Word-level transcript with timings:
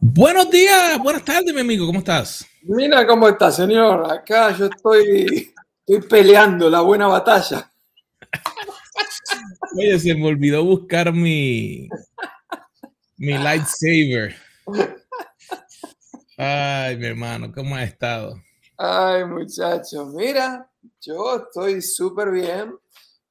Buenos 0.00 0.48
días, 0.48 0.96
buenas 1.02 1.24
tardes, 1.24 1.52
mi 1.52 1.60
amigo, 1.60 1.84
¿cómo 1.84 1.98
estás? 1.98 2.46
Mira 2.62 3.04
cómo 3.04 3.28
está, 3.28 3.50
señor. 3.50 4.08
Acá 4.08 4.56
yo 4.56 4.66
estoy, 4.66 5.52
estoy 5.84 6.08
peleando 6.08 6.70
la 6.70 6.82
buena 6.82 7.08
batalla. 7.08 7.72
Oye, 9.76 9.98
se 9.98 10.14
me 10.14 10.28
olvidó 10.28 10.64
buscar 10.64 11.12
mi, 11.12 11.88
mi 13.16 13.38
lightsaber. 13.38 14.36
Ay, 16.36 16.96
mi 16.96 17.06
hermano, 17.06 17.50
¿cómo 17.52 17.74
has 17.74 17.88
estado? 17.88 18.40
Ay, 18.76 19.24
muchacho, 19.24 20.06
mira, 20.14 20.70
yo 21.00 21.38
estoy 21.44 21.82
súper 21.82 22.30
bien. 22.30 22.78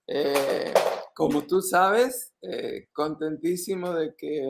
Eh, 0.06 0.74
como 1.14 1.44
tú 1.44 1.62
sabes, 1.62 2.34
eh, 2.42 2.90
contentísimo 2.92 3.94
de 3.94 4.14
que 4.18 4.42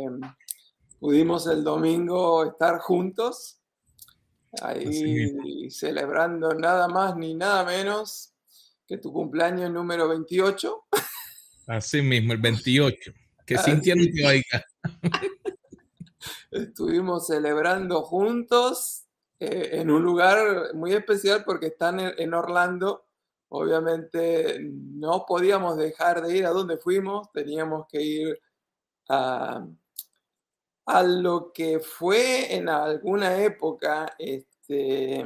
pudimos 0.99 1.47
el 1.47 1.63
domingo 1.63 2.45
estar 2.45 2.79
juntos, 2.79 3.59
ahí 4.61 5.69
celebrando 5.69 6.53
nada 6.53 6.87
más 6.87 7.15
ni 7.15 7.33
nada 7.33 7.63
menos 7.63 8.33
que 8.87 8.97
tu 8.97 9.11
cumpleaños 9.11 9.71
número 9.71 10.07
28. 10.07 10.85
Así 11.67 12.01
mismo, 12.01 12.33
el 12.33 12.39
28. 12.39 13.11
Que 13.45 13.57
sintiendo 13.57 14.05
que 14.13 14.25
oiga. 14.25 14.65
Estuvimos 16.51 17.27
celebrando 17.27 18.01
juntos 18.03 19.03
eh, 19.39 19.69
en 19.73 19.91
un 19.91 20.03
lugar 20.03 20.73
muy 20.73 20.93
especial 20.93 21.43
porque 21.45 21.67
están 21.67 21.99
en 21.99 22.33
Orlando. 22.33 23.05
Obviamente 23.49 24.59
no 24.61 25.25
podíamos 25.27 25.77
dejar 25.77 26.21
de 26.21 26.37
ir 26.37 26.45
a 26.45 26.49
donde 26.49 26.77
fuimos, 26.77 27.31
teníamos 27.31 27.85
que 27.89 28.01
ir 28.01 28.39
a, 29.09 29.65
a 30.87 31.03
lo 31.03 31.51
que 31.51 31.79
fue 31.79 32.55
en 32.55 32.69
alguna 32.69 33.43
época 33.43 34.15
este, 34.17 35.19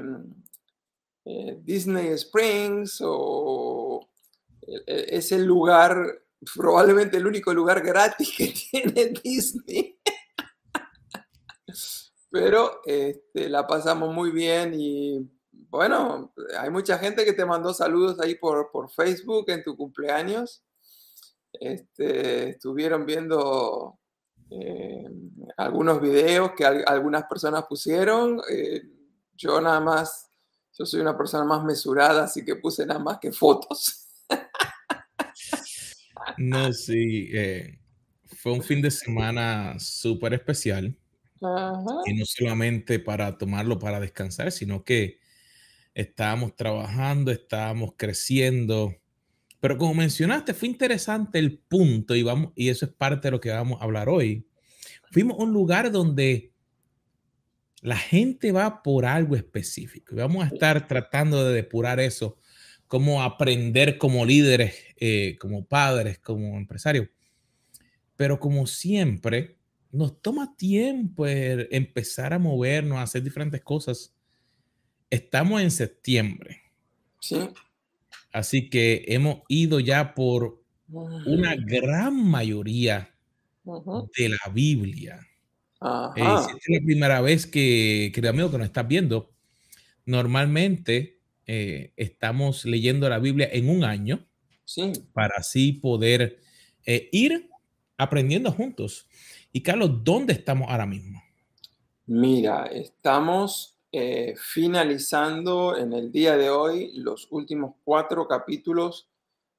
eh, 1.23 1.57
Disney 1.61 2.07
Springs 2.13 2.97
o 3.05 4.09
e, 4.59 4.75
e, 4.87 5.17
es 5.17 5.31
el 5.31 5.45
lugar, 5.45 6.23
probablemente 6.55 7.17
el 7.17 7.27
único 7.27 7.53
lugar 7.53 7.81
gratis 7.81 8.33
que 8.35 8.53
tiene 8.71 9.13
Disney. 9.23 9.99
Pero 12.31 12.81
este, 12.83 13.47
la 13.47 13.67
pasamos 13.67 14.15
muy 14.15 14.31
bien 14.31 14.73
y 14.73 15.29
bueno, 15.69 16.33
hay 16.57 16.71
mucha 16.71 16.97
gente 16.97 17.23
que 17.23 17.33
te 17.33 17.45
mandó 17.45 17.71
saludos 17.71 18.19
ahí 18.19 18.33
por, 18.33 18.71
por 18.71 18.89
Facebook 18.89 19.45
en 19.49 19.63
tu 19.63 19.77
cumpleaños. 19.77 20.63
Este, 21.53 22.49
estuvieron 22.49 23.05
viendo 23.05 24.00
eh, 24.51 25.05
algunos 25.57 26.01
videos 26.01 26.51
que 26.55 26.65
algunas 26.65 27.23
personas 27.23 27.65
pusieron. 27.67 28.41
Eh, 28.51 28.81
yo 29.35 29.61
nada 29.61 29.79
más, 29.79 30.29
yo 30.77 30.85
soy 30.85 30.99
una 31.01 31.17
persona 31.17 31.45
más 31.45 31.63
mesurada, 31.63 32.25
así 32.25 32.43
que 32.43 32.55
puse 32.57 32.85
nada 32.85 32.99
más 32.99 33.19
que 33.19 33.31
fotos. 33.31 34.07
No, 36.37 36.71
sí, 36.71 37.29
eh, 37.33 37.79
fue 38.25 38.51
un 38.51 38.61
fin 38.61 38.81
de 38.81 38.91
semana 38.91 39.75
súper 39.79 40.35
especial. 40.35 40.95
Y 42.05 42.13
no 42.13 42.25
solamente 42.25 42.99
para 42.99 43.37
tomarlo 43.37 43.79
para 43.79 43.99
descansar, 43.99 44.51
sino 44.51 44.83
que 44.83 45.19
estábamos 45.95 46.55
trabajando, 46.55 47.31
estábamos 47.31 47.93
creciendo. 47.97 48.95
Pero 49.61 49.77
como 49.77 49.93
mencionaste, 49.93 50.55
fue 50.55 50.67
interesante 50.67 51.37
el 51.39 51.59
punto 51.59 52.15
y, 52.15 52.23
vamos, 52.23 52.51
y 52.55 52.69
eso 52.69 52.85
es 52.85 52.91
parte 52.91 53.27
de 53.27 53.31
lo 53.31 53.39
que 53.39 53.51
vamos 53.51 53.79
a 53.79 53.85
hablar 53.85 54.09
hoy. 54.09 54.45
Fuimos 55.11 55.39
a 55.39 55.43
un 55.43 55.53
lugar 55.53 55.91
donde 55.91 56.51
la 57.81 57.95
gente 57.95 58.51
va 58.51 58.81
por 58.81 59.05
algo 59.05 59.35
específico 59.35 60.15
y 60.15 60.17
vamos 60.17 60.43
a 60.43 60.47
estar 60.47 60.87
tratando 60.87 61.45
de 61.45 61.53
depurar 61.53 61.99
eso, 61.99 62.39
cómo 62.87 63.21
aprender 63.21 63.99
como 63.99 64.25
líderes, 64.25 64.75
eh, 64.97 65.37
como 65.39 65.63
padres, 65.65 66.17
como 66.17 66.57
empresarios. 66.57 67.07
Pero 68.15 68.39
como 68.39 68.65
siempre, 68.65 69.57
nos 69.91 70.21
toma 70.23 70.55
tiempo 70.55 71.27
empezar 71.27 72.33
a 72.33 72.39
movernos, 72.39 72.97
a 72.97 73.03
hacer 73.03 73.21
diferentes 73.21 73.61
cosas. 73.61 74.15
Estamos 75.11 75.61
en 75.61 75.69
septiembre. 75.69 76.61
Sí. 77.19 77.47
Así 78.31 78.69
que 78.69 79.05
hemos 79.07 79.41
ido 79.47 79.79
ya 79.79 80.13
por 80.13 80.61
una 80.89 81.55
gran 81.55 82.23
mayoría 82.29 83.09
de 83.63 84.29
la 84.29 84.51
Biblia. 84.53 85.19
Eh, 86.15 86.23
si 86.23 86.73
es 86.73 86.79
la 86.79 86.85
primera 86.85 87.21
vez 87.21 87.47
que, 87.47 88.11
querido 88.13 88.31
amigo, 88.31 88.51
que 88.51 88.57
nos 88.57 88.67
estás 88.67 88.87
viendo, 88.87 89.31
normalmente 90.05 91.19
eh, 91.47 91.93
estamos 91.95 92.65
leyendo 92.65 93.09
la 93.09 93.19
Biblia 93.19 93.49
en 93.51 93.69
un 93.69 93.83
año 93.83 94.25
sí. 94.65 94.93
para 95.13 95.35
así 95.37 95.73
poder 95.73 96.39
eh, 96.85 97.09
ir 97.11 97.49
aprendiendo 97.97 98.51
juntos. 98.51 99.07
Y 99.51 99.61
Carlos, 99.61 100.03
¿dónde 100.03 100.33
estamos 100.33 100.69
ahora 100.69 100.85
mismo? 100.85 101.21
Mira, 102.05 102.65
estamos 102.67 103.80
finalizando 104.37 105.77
en 105.77 105.93
el 105.93 106.11
día 106.11 106.37
de 106.37 106.49
hoy 106.49 106.93
los 106.97 107.27
últimos 107.31 107.75
cuatro 107.83 108.27
capítulos 108.27 109.09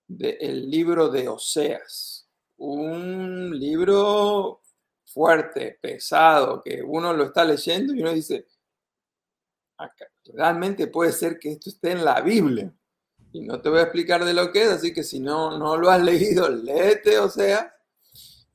del 0.06 0.70
libro 0.70 1.08
de 1.08 1.28
Oseas. 1.28 2.28
Un 2.56 3.58
libro 3.58 4.62
fuerte, 5.04 5.78
pesado, 5.80 6.62
que 6.62 6.82
uno 6.82 7.12
lo 7.12 7.24
está 7.24 7.44
leyendo 7.44 7.94
y 7.94 8.00
uno 8.00 8.12
dice, 8.12 8.46
realmente 10.32 10.86
puede 10.86 11.12
ser 11.12 11.38
que 11.38 11.52
esto 11.52 11.70
esté 11.70 11.92
en 11.92 12.04
la 12.04 12.20
Biblia. 12.20 12.72
Y 13.32 13.40
no 13.40 13.60
te 13.60 13.68
voy 13.68 13.78
a 13.78 13.84
explicar 13.84 14.24
de 14.24 14.34
lo 14.34 14.52
que 14.52 14.62
es, 14.62 14.68
así 14.68 14.92
que 14.92 15.02
si 15.02 15.20
no, 15.20 15.58
no 15.58 15.76
lo 15.76 15.90
has 15.90 16.02
leído, 16.02 16.48
léete, 16.48 17.18
o 17.18 17.28
sea. 17.28 17.71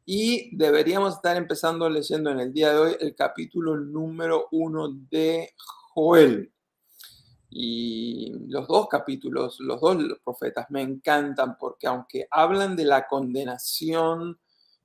Y 0.10 0.56
deberíamos 0.56 1.16
estar 1.16 1.36
empezando 1.36 1.90
leyendo 1.90 2.30
en 2.30 2.40
el 2.40 2.54
día 2.54 2.72
de 2.72 2.80
hoy 2.80 2.96
el 3.02 3.14
capítulo 3.14 3.76
número 3.76 4.48
uno 4.52 4.88
de 4.88 5.54
Joel. 5.94 6.50
Y 7.50 8.32
los 8.48 8.70
dos 8.70 8.88
capítulos, 8.88 9.60
los 9.60 9.82
dos 9.82 9.98
profetas 10.24 10.68
me 10.70 10.82
encantan 10.82 11.58
porque 11.58 11.88
aunque 11.88 12.26
hablan 12.32 12.78
de 12.78 12.86
la 12.86 13.06
condenación 13.06 14.40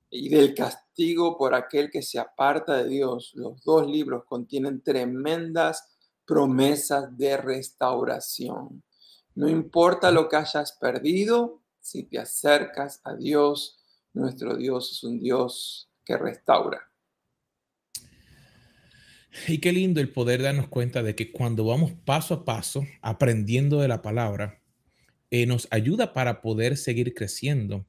y 0.09 0.27
del 0.27 0.53
castigo 0.53 1.37
por 1.37 1.55
aquel 1.55 1.89
que 1.89 2.01
se 2.01 2.19
aparta 2.19 2.75
de 2.75 2.89
Dios, 2.89 3.31
los 3.35 3.63
dos 3.63 3.87
libros 3.87 4.25
contienen 4.25 4.81
tremendas 4.81 5.87
promesas 6.25 7.17
de 7.17 7.37
restauración. 7.37 8.83
No 9.35 9.47
importa 9.47 10.11
lo 10.11 10.27
que 10.27 10.35
hayas 10.35 10.73
perdido, 10.73 11.61
si 11.79 12.03
te 12.03 12.19
acercas 12.19 12.99
a 13.05 13.15
Dios, 13.15 13.79
nuestro 14.13 14.55
Dios 14.55 14.91
es 14.91 15.03
un 15.03 15.19
Dios 15.19 15.89
que 16.05 16.17
restaura. 16.17 16.89
Y 19.47 19.57
qué 19.57 19.71
lindo 19.71 19.99
el 19.99 20.09
poder 20.09 20.41
darnos 20.41 20.67
cuenta 20.67 21.01
de 21.01 21.15
que 21.15 21.31
cuando 21.31 21.65
vamos 21.65 21.91
paso 22.05 22.33
a 22.35 22.45
paso 22.45 22.85
aprendiendo 23.01 23.81
de 23.81 23.87
la 23.87 24.01
palabra, 24.01 24.61
eh, 25.31 25.47
nos 25.47 25.67
ayuda 25.71 26.13
para 26.13 26.41
poder 26.41 26.77
seguir 26.77 27.15
creciendo 27.15 27.85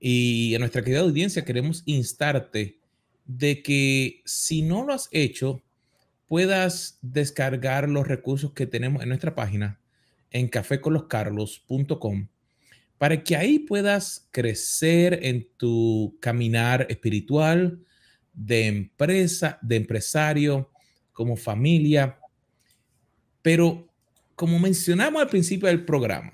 y 0.00 0.54
a 0.54 0.58
nuestra 0.58 0.82
querida 0.82 1.00
audiencia 1.00 1.44
queremos 1.44 1.82
instarte 1.84 2.80
de 3.26 3.62
que 3.62 4.22
si 4.24 4.62
no 4.62 4.84
lo 4.84 4.94
has 4.94 5.08
hecho, 5.12 5.62
puedas 6.26 6.98
descargar 7.02 7.88
los 7.88 8.08
recursos 8.08 8.52
que 8.52 8.66
tenemos 8.66 9.02
en 9.02 9.10
nuestra 9.10 9.34
página 9.34 9.78
en 10.30 10.48
caféconloscarlos.com 10.48 12.28
para 13.00 13.24
que 13.24 13.34
ahí 13.34 13.60
puedas 13.60 14.28
crecer 14.30 15.20
en 15.22 15.48
tu 15.56 16.18
caminar 16.20 16.86
espiritual 16.90 17.82
de 18.34 18.66
empresa, 18.66 19.58
de 19.62 19.76
empresario, 19.76 20.70
como 21.10 21.34
familia. 21.34 22.20
Pero 23.40 23.90
como 24.34 24.58
mencionamos 24.58 25.22
al 25.22 25.30
principio 25.30 25.68
del 25.68 25.86
programa, 25.86 26.30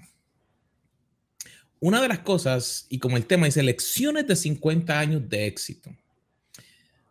una 1.78 2.02
de 2.02 2.08
las 2.08 2.18
cosas, 2.18 2.86
y 2.88 2.98
como 2.98 3.16
el 3.16 3.26
tema 3.26 3.46
dice, 3.46 3.62
lecciones 3.62 4.26
de 4.26 4.34
50 4.34 4.98
años 4.98 5.28
de 5.28 5.46
éxito. 5.46 5.96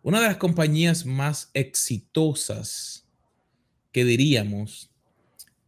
Una 0.01 0.19
de 0.19 0.27
las 0.27 0.37
compañías 0.37 1.05
más 1.05 1.49
exitosas 1.53 3.07
que 3.93 4.03
diríamos 4.03 4.91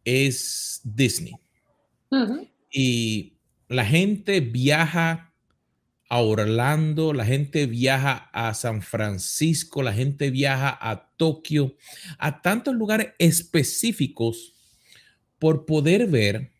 es 0.04 0.82
Disney. 0.84 1.36
Y 2.70 3.37
la 3.68 3.84
gente 3.84 4.40
viaja 4.40 5.32
a 6.08 6.22
Orlando, 6.22 7.12
la 7.12 7.24
gente 7.24 7.66
viaja 7.66 8.30
a 8.32 8.54
San 8.54 8.80
Francisco, 8.82 9.82
la 9.82 9.92
gente 9.92 10.30
viaja 10.30 10.76
a 10.80 11.10
Tokio, 11.16 11.76
a 12.18 12.40
tantos 12.40 12.74
lugares 12.74 13.08
específicos 13.18 14.54
por 15.38 15.66
poder 15.66 16.06
ver 16.06 16.52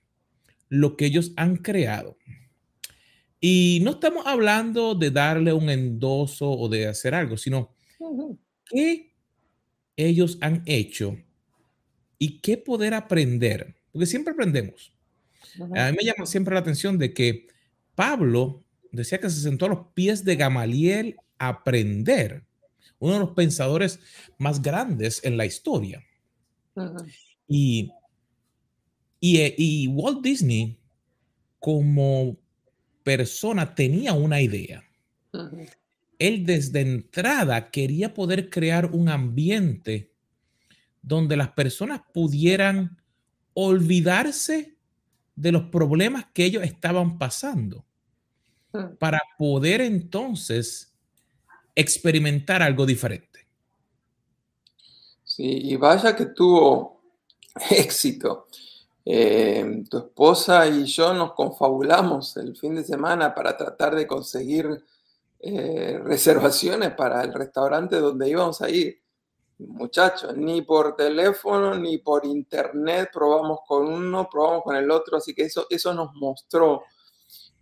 lo 0.69 0.97
que 0.97 1.07
ellos 1.07 1.33
han 1.37 1.57
creado. 1.57 2.19
Y 3.41 3.81
no 3.83 3.93
estamos 3.93 4.27
hablando 4.27 4.95
de 4.95 5.11
darle 5.11 5.53
un 5.53 5.71
endoso 5.71 6.51
o 6.51 6.69
de 6.69 6.87
hacer 6.87 7.15
algo, 7.15 7.37
sino 7.37 7.75
qué 8.67 9.15
ellos 9.97 10.39
han 10.41 10.63
hecho 10.67 11.17
y 12.19 12.41
qué 12.41 12.59
poder 12.59 12.95
aprender, 12.95 13.77
porque 13.93 14.07
siempre 14.07 14.33
aprendemos. 14.33 14.93
A 15.75 15.91
mí 15.91 15.97
me 15.99 16.05
llama 16.05 16.27
siempre 16.27 16.55
la 16.55 16.61
atención 16.61 16.99
de 16.99 17.13
que 17.13 17.47
Pablo 17.95 18.65
decía 18.93 19.19
que 19.19 19.31
se 19.31 19.41
sentó 19.41 19.67
a 19.67 19.71
los 19.71 19.87
pies 19.95 20.25
de 20.25 20.37
Gamaliel 20.37 21.17
a 21.39 21.49
aprender, 21.49 22.45
uno 22.99 23.15
de 23.15 23.21
los 23.21 23.31
pensadores 23.31 24.01
más 24.39 24.63
grandes 24.63 25.23
en 25.25 25.37
la 25.37 25.47
historia. 25.47 26.03
y, 27.47 27.91
y, 29.21 29.55
y 29.57 29.89
Walt 29.89 30.23
Disney, 30.23 30.79
como 31.59 32.37
persona, 33.03 33.75
tenía 33.75 34.13
una 34.13 34.41
idea. 34.41 34.85
Él 36.19 36.45
desde 36.45 36.81
entrada 36.81 37.71
quería 37.71 38.15
poder 38.15 38.51
crear 38.51 38.87
un 38.87 39.09
ambiente 39.09 40.13
donde 41.03 41.37
las 41.37 41.51
personas 41.51 42.03
pudieran 42.13 43.01
olvidarse 43.55 44.78
de 45.39 45.53
los 45.53 45.65
problemas 45.65 46.27
que 46.35 46.45
ellos 46.45 46.65
estaban 46.65 47.17
pasando 47.17 47.85
mm. 48.73 48.97
para 48.99 49.21
poder 49.39 49.81
entonces 49.81 50.93
experimentar 51.77 52.61
algo 52.61 52.85
diferente. 52.85 53.47
Sí, 55.23 55.45
y 55.45 55.77
vaya 55.77 56.17
que 56.17 56.27
tuvo 56.27 57.01
éxito. 57.71 58.49
Eh, 59.05 59.85
tu 59.89 59.99
esposa 59.99 60.67
y 60.67 60.85
yo 60.85 61.15
nos 61.15 61.33
confabulamos 61.33 62.37
el 62.37 62.55
fin 62.57 62.75
de 62.75 62.85
semana 62.85 63.35
para 63.35 63.57
tratar 63.57 63.95
de 63.95 64.07
conseguir 64.07 64.85
eh, 65.39 65.99
reservaciones 66.05 66.93
para 66.93 67.23
el 67.23 67.33
restaurante 67.33 67.97
donde 67.97 68.29
íbamos 68.29 68.61
a 68.61 68.69
ir. 68.69 69.01
Muchachos, 69.59 70.37
ni 70.37 70.63
por 70.63 70.95
teléfono 70.95 71.75
ni 71.75 71.99
por 71.99 72.25
internet 72.25 73.11
probamos 73.13 73.61
con 73.67 73.89
uno, 73.89 74.29
probamos 74.31 74.63
con 74.63 74.77
el 74.77 74.89
otro, 74.89 75.17
así 75.17 75.35
que 75.35 75.43
eso, 75.43 75.67
eso 75.69 75.93
nos 75.93 76.15
mostró 76.15 76.85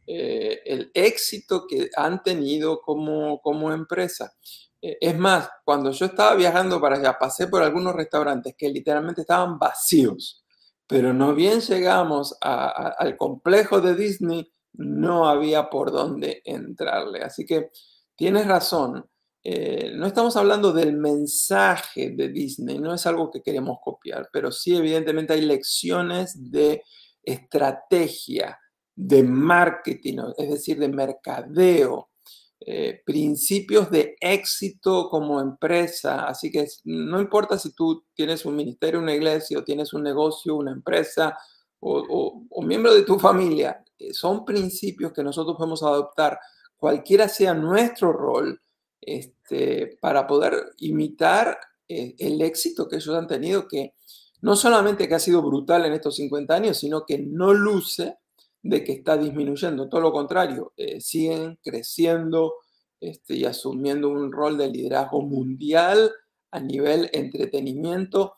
eh, 0.07 0.61
el 0.67 0.91
éxito 0.93 1.67
que 1.67 1.91
han 1.97 2.23
tenido 2.23 2.83
como, 2.83 3.41
como 3.41 3.73
empresa. 3.73 4.35
Eh, 4.83 4.99
es 5.01 5.19
más, 5.19 5.49
cuando 5.65 5.91
yo 5.91 6.07
estaba 6.07 6.35
viajando 6.35 6.81
para 6.81 6.97
allá, 6.97 7.19
pasé 7.19 7.49
por 7.49 7.63
algunos 7.63 7.95
restaurantes 7.95 8.55
que 8.57 8.69
literalmente 8.69 9.23
estaban 9.23 9.59
vacíos, 9.59 10.45
pero 10.87 11.15
no 11.15 11.35
bien 11.35 11.61
llegamos 11.61 12.37
al 12.43 13.17
complejo 13.17 13.81
de 13.81 13.97
Disney, 13.97 14.53
no 14.75 15.27
había 15.27 15.71
por 15.71 15.91
dónde 15.91 16.43
entrarle. 16.45 17.23
Así 17.23 17.47
que 17.47 17.71
tienes 18.15 18.47
razón 18.47 19.09
eh, 19.49 19.93
no 19.95 20.09
estamos 20.09 20.37
hablando 20.37 20.73
del 20.73 20.95
mensaje 20.95 22.11
de 22.11 22.31
Disney, 22.31 22.81
no 22.81 22.93
es 22.93 23.07
algo 23.07 23.31
que 23.31 23.43
queremos 23.43 23.79
copiar, 23.81 24.29
pero 24.33 24.51
sí 24.51 24.75
evidentemente 24.75 25.35
hay 25.35 25.43
lecciones 25.43 26.51
de 26.51 26.83
estrategia, 27.23 28.59
de 28.93 29.23
marketing, 29.23 30.19
es 30.37 30.51
decir, 30.51 30.81
de 30.81 30.89
mercadeo, 30.89 32.11
eh, 32.59 33.01
principios 33.07 33.89
de 33.89 34.17
éxito 34.21 35.09
como 35.09 35.41
empresa. 35.41 36.27
Así 36.27 36.51
que 36.51 36.67
no 36.83 37.21
importa 37.21 37.57
si 37.57 37.73
tú 37.73 38.05
tienes 38.15 38.45
un 38.47 38.57
ministerio, 38.57 38.99
una 38.99 39.15
iglesia, 39.15 39.61
o 39.61 39.63
tienes 39.63 39.93
un 39.93 40.03
negocio, 40.03 40.57
una 40.57 40.73
empresa, 40.73 41.39
o, 41.79 42.43
o 42.51 42.63
miembro 42.63 42.93
de 42.93 43.03
tu 43.03 43.17
familia, 43.17 43.85
eh, 43.97 44.13
son 44.13 44.45
principios 44.45 45.13
que 45.13 45.23
nosotros 45.23 45.57
podemos 45.57 45.85
adoptar, 45.85 46.37
cualquiera 46.77 47.29
sea 47.29 47.55
nuestro 47.55 48.13
rol 48.13 48.61
este, 49.01 49.99
para 50.01 50.27
poder 50.27 50.73
imitar 50.79 51.59
eh, 51.89 52.15
el 52.19 52.43
éxito 52.43 52.89
que 52.89 52.97
ellos 52.97 53.15
han 53.15 53.27
tenido, 53.27 53.69
que 53.69 53.95
no 54.43 54.57
solamente 54.57 55.09
que 55.09 55.15
ha 55.15 55.21
sido 55.21 55.43
brutal 55.43 55.87
en 55.87 55.93
estos 55.93 56.17
50 56.17 56.55
años, 56.55 56.79
sino 56.79 57.05
que 57.07 57.19
no 57.19 57.53
luce 57.53 58.19
de 58.63 58.85
que 58.85 58.93
está 58.93 59.17
disminuyendo, 59.17 59.89
todo 59.89 60.01
lo 60.01 60.13
contrario, 60.13 60.73
eh, 60.77 61.01
siguen 61.01 61.59
creciendo 61.63 62.55
este, 63.01 63.35
y 63.35 63.45
asumiendo 63.45 64.09
un 64.09 64.33
rol 64.33 64.59
de 64.59 64.69
liderazgo 64.69 65.23
mundial 65.23 66.11
a 66.51 66.61
nivel 66.61 67.09
entretenimiento. 67.13 68.35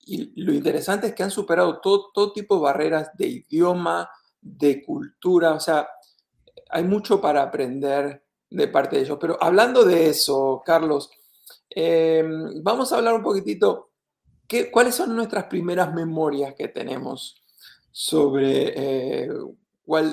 Y 0.00 0.40
lo 0.42 0.54
interesante 0.54 1.08
es 1.08 1.14
que 1.14 1.22
han 1.22 1.30
superado 1.30 1.80
todo, 1.80 2.10
todo 2.14 2.32
tipo 2.32 2.56
de 2.56 2.62
barreras 2.62 3.10
de 3.16 3.26
idioma, 3.28 4.08
de 4.40 4.82
cultura, 4.84 5.52
o 5.52 5.60
sea, 5.60 5.88
hay 6.70 6.84
mucho 6.84 7.20
para 7.20 7.42
aprender 7.42 8.22
de 8.50 8.68
parte 8.68 8.96
de 8.96 9.02
ellos. 9.02 9.18
Pero 9.20 9.36
hablando 9.40 9.84
de 9.84 10.08
eso, 10.08 10.62
Carlos, 10.64 11.10
em, 11.70 12.62
vamos 12.62 12.92
a 12.92 12.96
hablar 12.96 13.14
un 13.14 13.22
poquitito, 13.22 13.90
¿qué, 14.46 14.70
¿cuáles 14.70 14.94
son 14.94 15.14
nuestras 15.14 15.44
primeras 15.44 15.92
memorias 15.94 16.54
que 16.54 16.68
tenemos 16.68 17.42
sobre 17.90 18.72
eh, 18.76 19.28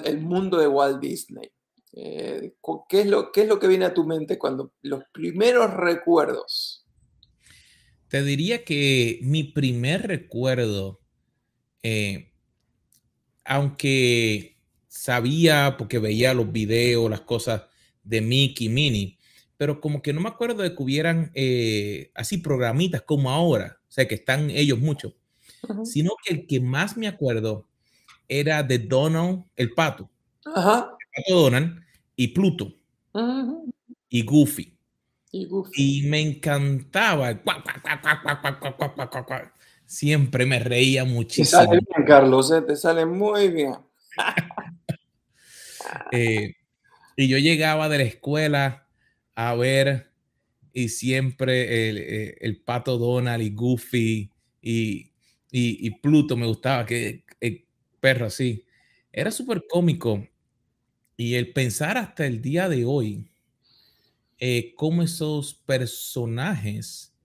el 0.06 0.22
mundo 0.22 0.58
de 0.58 0.68
Walt 0.68 1.00
Disney? 1.00 1.52
Eh, 1.98 2.56
¿qué, 2.90 3.02
es 3.02 3.08
lo, 3.08 3.32
¿Qué 3.32 3.44
es 3.44 3.48
lo 3.48 3.58
que 3.58 3.68
viene 3.68 3.86
a 3.86 3.94
tu 3.94 4.06
mente 4.06 4.38
cuando 4.38 4.74
los 4.82 5.04
primeros 5.14 5.74
recuerdos? 5.74 6.86
Te 8.10 8.22
diría 8.22 8.66
que 8.66 9.20
mi 9.24 9.46
primer 9.46 10.06
recuerdo, 10.08 11.02
eh, 11.84 12.34
aunque 13.46 14.58
sabía 14.88 15.76
porque 15.78 16.00
veía 16.00 16.34
los 16.34 16.52
videos, 16.52 17.10
las 17.10 17.22
cosas, 17.22 17.64
de 18.06 18.22
Mickey, 18.22 18.70
Minnie, 18.70 19.18
pero 19.58 19.82
como 19.82 20.02
que 20.02 20.14
no 20.14 20.22
me 20.22 20.30
acuerdo 20.30 20.64
de 20.64 20.76
que 20.76 20.84
hubieran 20.84 21.32
eh, 21.34 22.12
así 22.14 22.38
programitas 22.38 23.02
como 23.02 23.30
ahora, 23.30 23.80
o 23.88 23.92
sea, 23.92 24.08
que 24.08 24.16
están 24.16 24.50
ellos 24.50 24.80
mucho, 24.80 25.16
sino 25.84 26.12
que 26.24 26.34
el 26.34 26.48
que 26.48 26.60
más 26.60 26.96
me 26.96 27.08
acuerdo 27.08 27.68
era 28.28 28.64
de 28.64 28.80
Donald 28.80 29.44
el 29.56 29.74
pato, 29.74 30.10
Ajá. 30.46 30.96
el 31.00 31.24
pato 31.24 31.42
Donald 31.42 31.82
y 32.16 32.30
Pluto 32.30 32.74
y 34.10 34.24
Goofy. 34.24 34.76
Y, 35.32 36.04
me 36.08 36.22
encantaba. 36.22 37.38
Siempre 39.86 40.46
me 40.46 40.60
reía 40.60 41.04
muchísimo. 41.04 41.60
Te 41.60 41.66
sale 41.66 41.80
bien, 41.82 42.08
Carlos, 42.08 42.52
¿eh? 42.52 42.62
te 42.62 42.76
sale 42.78 43.06
muy 43.06 43.50
bien. 43.50 43.76
eh, 46.14 46.54
y 47.16 47.28
yo 47.28 47.38
llegaba 47.38 47.90
de 47.90 48.00
la 48.00 48.04
escuela 48.04 48.88
a 49.36 49.56
ver 49.56 50.12
y 50.74 50.90
siempre 50.90 51.90
el, 51.90 51.98
eh, 51.98 52.38
el, 52.42 52.62
pato 52.62 52.98
Donald 52.98 53.42
y 53.42 53.52
Goofy 53.52 54.32
y, 54.62 55.12
y, 55.52 55.92
Pluto 56.02 56.36
me 56.36 56.46
gustaba, 56.46 56.86
que 56.86 57.24
el 57.40 57.66
perro 58.02 58.26
así. 58.26 58.66
Era 59.12 59.32
súper 59.32 59.64
cómico. 59.70 60.28
Y 61.16 61.36
el 61.36 61.54
pensar 61.54 61.98
hasta 61.98 62.26
el 62.26 62.42
día 62.42 62.68
de 62.68 62.84
hoy, 62.84 63.30
eh, 64.38 64.74
cómo 64.76 65.02
esos 65.02 65.54
personajes, 65.54 67.16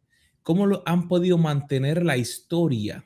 cómo 0.44 0.66
lo 0.66 0.84
han 0.86 1.08
podido 1.08 1.38
mantener 1.38 2.04
la 2.04 2.16
historia 2.16 3.04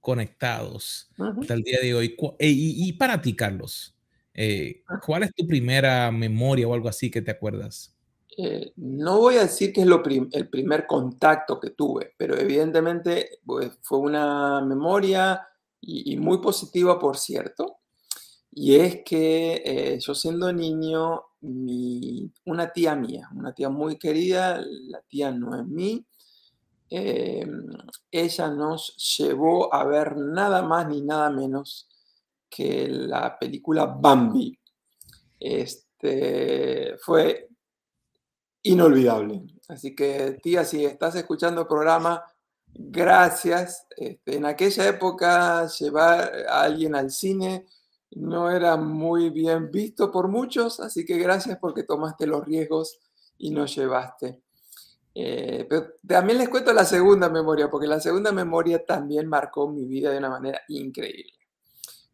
conectados 0.00 1.10
hasta 1.16 1.54
el 1.54 1.62
día 1.62 1.78
de 1.80 1.94
hoy. 1.94 2.16
Eh, 2.38 2.50
y, 2.50 2.88
y 2.88 2.92
para 2.92 3.22
ti, 3.22 3.34
Carlos, 3.34 3.93
eh, 4.34 4.82
¿Cuál 5.06 5.22
es 5.22 5.34
tu 5.34 5.46
primera 5.46 6.10
memoria 6.10 6.66
o 6.66 6.74
algo 6.74 6.88
así 6.88 7.10
que 7.10 7.22
te 7.22 7.30
acuerdas? 7.30 7.94
Eh, 8.36 8.72
no 8.76 9.18
voy 9.18 9.36
a 9.36 9.42
decir 9.42 9.72
que 9.72 9.82
es 9.82 9.86
lo 9.86 10.02
el 10.04 10.48
primer 10.48 10.88
contacto 10.88 11.60
que 11.60 11.70
tuve, 11.70 12.14
pero 12.16 12.36
evidentemente 12.36 13.38
pues, 13.46 13.70
fue 13.82 13.98
una 13.98 14.60
memoria 14.60 15.46
y, 15.80 16.16
muy 16.16 16.38
positiva, 16.38 16.98
por 16.98 17.16
cierto. 17.16 17.76
Y 18.50 18.76
es 18.76 19.02
que 19.04 19.62
eh, 19.64 19.98
yo 20.00 20.14
siendo 20.14 20.52
niño, 20.52 21.22
mi, 21.42 22.32
una 22.46 22.72
tía 22.72 22.96
mía, 22.96 23.28
una 23.34 23.52
tía 23.52 23.68
muy 23.68 23.98
querida, 23.98 24.60
la 24.88 25.00
tía 25.02 25.30
Noemí, 25.30 26.04
ella 26.90 28.48
nos 28.50 29.16
llevó 29.18 29.74
a 29.74 29.84
ver 29.84 30.16
nada 30.16 30.62
más 30.62 30.88
ni 30.88 31.02
nada 31.02 31.28
menos 31.30 31.88
que 32.54 32.86
la 32.88 33.36
película 33.36 33.86
Bambi. 33.86 34.56
Este, 35.40 36.96
fue 37.00 37.48
inolvidable. 38.62 39.42
Así 39.68 39.94
que, 39.94 40.38
tía, 40.40 40.64
si 40.64 40.84
estás 40.84 41.16
escuchando 41.16 41.62
el 41.62 41.66
programa, 41.66 42.22
gracias. 42.72 43.88
Este, 43.96 44.36
en 44.36 44.44
aquella 44.44 44.86
época, 44.86 45.66
llevar 45.66 46.32
a 46.48 46.62
alguien 46.62 46.94
al 46.94 47.10
cine 47.10 47.66
no 48.12 48.48
era 48.48 48.76
muy 48.76 49.30
bien 49.30 49.72
visto 49.72 50.12
por 50.12 50.28
muchos, 50.28 50.78
así 50.78 51.04
que 51.04 51.18
gracias 51.18 51.58
porque 51.58 51.82
tomaste 51.82 52.28
los 52.28 52.44
riesgos 52.44 53.00
y 53.36 53.50
nos 53.50 53.74
llevaste. 53.74 54.40
Eh, 55.12 55.66
pero 55.68 55.94
también 56.06 56.38
les 56.38 56.48
cuento 56.48 56.72
la 56.72 56.84
segunda 56.84 57.28
memoria, 57.28 57.68
porque 57.68 57.88
la 57.88 57.98
segunda 57.98 58.30
memoria 58.30 58.84
también 58.84 59.26
marcó 59.26 59.68
mi 59.68 59.84
vida 59.86 60.12
de 60.12 60.18
una 60.18 60.30
manera 60.30 60.62
increíble. 60.68 61.43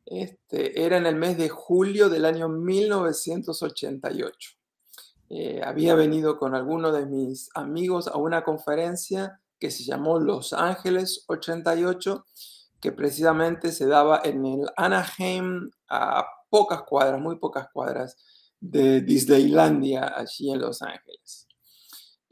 Este, 0.07 0.85
era 0.85 0.97
en 0.97 1.07
el 1.07 1.16
mes 1.16 1.38
de 1.38 1.49
julio 1.49 2.09
del 2.09 2.25
año 2.25 2.49
1988. 2.49 4.50
Eh, 5.28 5.61
había 5.64 5.95
venido 5.95 6.38
con 6.38 6.54
algunos 6.54 6.92
de 6.92 7.07
mis 7.07 7.50
amigos 7.54 8.09
a 8.09 8.16
una 8.16 8.42
conferencia 8.42 9.40
que 9.61 9.71
se 9.71 9.85
llamó 9.85 10.19
Los 10.19 10.52
Ángeles 10.52 11.25
88, 11.28 12.25
que 12.80 12.92
precisamente 12.92 13.71
se 13.71 13.87
daba 13.87 14.23
en 14.25 14.45
el 14.45 14.66
Anaheim 14.76 15.71
a 15.88 16.26
pocas 16.49 16.83
cuadras, 16.83 17.21
muy 17.21 17.38
pocas 17.38 17.69
cuadras 17.73 18.16
de 18.59 19.02
Disneylandia, 19.02 20.14
allí 20.16 20.50
en 20.50 20.61
Los 20.61 20.83
Ángeles. 20.83 21.47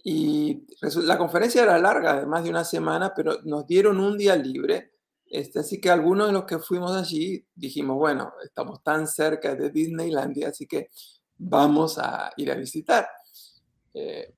Y 0.02 0.66
la 1.02 1.18
conferencia 1.18 1.62
era 1.62 1.78
larga, 1.78 2.20
de 2.20 2.26
más 2.26 2.42
de 2.42 2.50
una 2.50 2.64
semana, 2.64 3.12
pero 3.14 3.42
nos 3.44 3.66
dieron 3.66 4.00
un 4.00 4.16
día 4.16 4.36
libre. 4.36 4.92
Este, 5.30 5.60
así 5.60 5.80
que 5.80 5.90
algunos 5.90 6.28
de 6.28 6.32
los 6.32 6.44
que 6.44 6.58
fuimos 6.58 6.96
allí 6.96 7.46
dijimos, 7.54 7.96
bueno, 7.96 8.32
estamos 8.42 8.82
tan 8.82 9.06
cerca 9.06 9.54
de 9.54 9.70
Disneylandia, 9.70 10.48
así 10.48 10.66
que 10.66 10.88
vamos 11.36 11.98
a 11.98 12.32
ir 12.36 12.50
a 12.50 12.54
visitar. 12.54 13.08
Eh, 13.94 14.34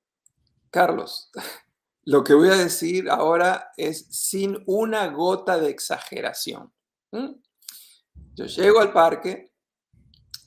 Carlos, 0.69 1.29
lo 2.05 2.23
que 2.23 2.33
voy 2.33 2.49
a 2.49 2.55
decir 2.55 3.09
ahora 3.09 3.71
es 3.77 4.05
sin 4.09 4.61
una 4.65 5.07
gota 5.07 5.57
de 5.57 5.69
exageración. 5.69 6.71
Yo 8.33 8.45
llego 8.45 8.79
al 8.79 8.93
parque 8.93 9.51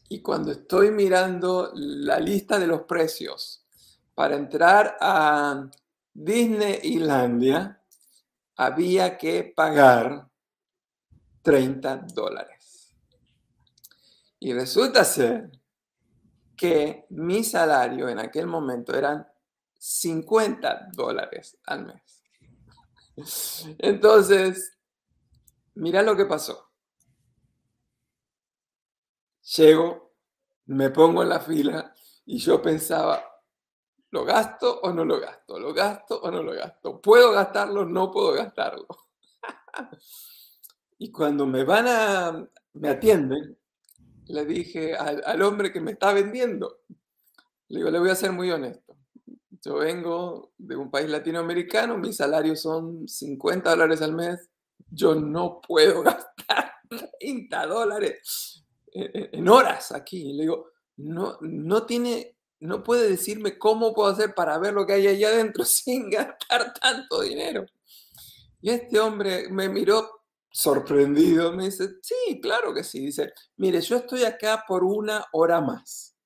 y 0.08 0.22
cuando 0.22 0.52
estoy 0.52 0.90
mirando 0.90 1.70
la 1.74 2.18
lista 2.18 2.58
de 2.58 2.66
los 2.66 2.82
precios 2.82 3.66
para 4.14 4.36
entrar 4.36 4.96
a 5.00 5.68
Disneylandia, 6.12 7.82
había 8.56 9.18
que 9.18 9.52
pagar 9.54 10.30
30 11.44 12.06
dólares. 12.14 12.96
Y 14.40 14.52
resulta 14.54 15.04
ser 15.04 15.50
que 16.56 17.06
mi 17.10 17.44
salario 17.44 18.08
en 18.08 18.18
aquel 18.18 18.46
momento 18.46 18.96
eran 18.96 19.28
50 19.78 20.88
dólares 20.92 21.58
al 21.66 21.86
mes. 21.86 22.22
Entonces, 23.78 24.78
mira 25.74 26.02
lo 26.02 26.16
que 26.16 26.24
pasó. 26.24 26.70
Llego, 29.56 30.14
me 30.66 30.88
pongo 30.88 31.22
en 31.22 31.28
la 31.28 31.40
fila 31.40 31.94
y 32.24 32.38
yo 32.38 32.62
pensaba, 32.62 33.22
¿lo 34.10 34.24
gasto 34.24 34.80
o 34.80 34.92
no 34.92 35.04
lo 35.04 35.20
gasto? 35.20 35.58
¿Lo 35.58 35.74
gasto 35.74 36.22
o 36.22 36.30
no 36.30 36.42
lo 36.42 36.52
gasto? 36.52 37.02
¿Puedo 37.02 37.32
gastarlo? 37.32 37.84
No 37.84 38.10
puedo 38.10 38.32
gastarlo. 38.32 38.86
y 40.98 41.10
cuando 41.10 41.46
me 41.46 41.64
van 41.64 41.86
a, 41.88 42.48
me 42.74 42.88
atienden, 42.88 43.56
le 44.26 44.44
dije 44.44 44.96
al, 44.96 45.22
al 45.24 45.42
hombre 45.42 45.72
que 45.72 45.80
me 45.80 45.92
está 45.92 46.12
vendiendo, 46.12 46.80
le 47.68 47.78
digo, 47.78 47.90
le 47.90 47.98
voy 47.98 48.10
a 48.10 48.14
ser 48.14 48.32
muy 48.32 48.50
honesto 48.50 48.94
yo 49.64 49.76
vengo 49.76 50.52
de 50.58 50.76
un 50.76 50.90
país 50.90 51.08
latinoamericano, 51.08 51.96
mis 51.96 52.18
salarios 52.18 52.60
son 52.60 53.08
50 53.08 53.70
dólares 53.70 54.02
al 54.02 54.12
mes, 54.12 54.50
yo 54.90 55.14
no 55.14 55.60
puedo 55.60 56.02
gastar 56.02 56.72
30 57.18 57.66
dólares 57.66 58.62
en 58.92 59.48
horas 59.48 59.90
aquí. 59.92 60.34
Le 60.34 60.42
digo, 60.42 60.68
no, 60.98 61.38
no 61.40 61.86
tiene, 61.86 62.36
no 62.60 62.82
puede 62.82 63.08
decirme 63.08 63.58
cómo 63.58 63.94
puedo 63.94 64.10
hacer 64.10 64.34
para 64.34 64.58
ver 64.58 64.74
lo 64.74 64.86
que 64.86 64.94
hay 64.94 65.06
allá 65.06 65.28
adentro 65.28 65.64
sin 65.64 66.10
gastar 66.10 66.74
tanto 66.74 67.22
dinero. 67.22 67.64
Y 68.60 68.70
este 68.70 69.00
hombre 69.00 69.48
me 69.50 69.68
miró 69.68 70.23
sorprendido, 70.54 71.52
me 71.52 71.64
dice, 71.64 71.96
sí, 72.00 72.40
claro 72.40 72.72
que 72.72 72.84
sí. 72.84 73.06
Dice, 73.06 73.32
mire, 73.56 73.80
yo 73.80 73.96
estoy 73.96 74.22
acá 74.22 74.64
por 74.66 74.84
una 74.84 75.26
hora 75.32 75.60
más. 75.60 76.16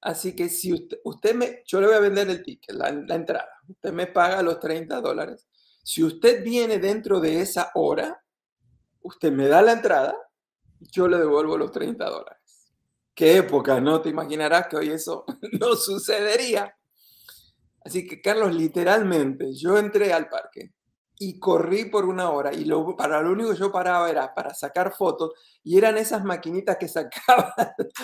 Así 0.00 0.34
que 0.36 0.48
si 0.48 0.72
usted, 1.04 1.34
me, 1.34 1.62
yo 1.66 1.80
le 1.80 1.88
voy 1.88 1.96
a 1.96 2.00
vender 2.00 2.30
el 2.30 2.42
ticket, 2.42 2.74
la, 2.74 2.88
entrada, 2.88 3.48
usted 3.68 3.92
me 3.92 4.06
paga 4.06 4.42
los 4.42 4.60
30 4.60 5.00
dólares. 5.00 5.48
Si 5.82 6.04
usted 6.04 6.44
viene 6.44 6.78
dentro 6.78 7.20
de 7.20 7.40
esa 7.40 7.72
hora, 7.74 8.22
usted 9.00 9.32
me 9.32 9.48
da 9.48 9.60
la 9.60 9.72
entrada, 9.72 10.16
yo 10.78 11.08
le 11.08 11.18
devuelvo 11.18 11.58
los 11.58 11.72
30 11.72 12.04
dólares. 12.08 12.72
Qué 13.12 13.38
época, 13.38 13.80
¿no? 13.80 14.00
Te 14.00 14.08
imaginarás 14.08 14.68
que 14.68 14.76
hoy 14.76 14.90
eso 14.90 15.24
no 15.60 15.74
sucedería. 15.74 16.76
Así 17.84 18.06
que, 18.06 18.20
Carlos, 18.20 18.54
literalmente, 18.54 19.52
yo 19.52 19.76
entré 19.78 20.12
al 20.12 20.28
parque, 20.28 20.72
y 21.24 21.38
corrí 21.38 21.84
por 21.84 22.04
una 22.04 22.30
hora 22.30 22.52
y 22.52 22.64
lo, 22.64 22.96
para 22.96 23.22
lo 23.22 23.30
único 23.30 23.50
que 23.52 23.56
yo 23.56 23.70
paraba 23.70 24.10
era 24.10 24.34
para 24.34 24.52
sacar 24.54 24.92
fotos 24.92 25.30
y 25.62 25.78
eran 25.78 25.96
esas 25.96 26.24
maquinitas 26.24 26.76
que 26.76 26.88
sacaban 26.88 27.52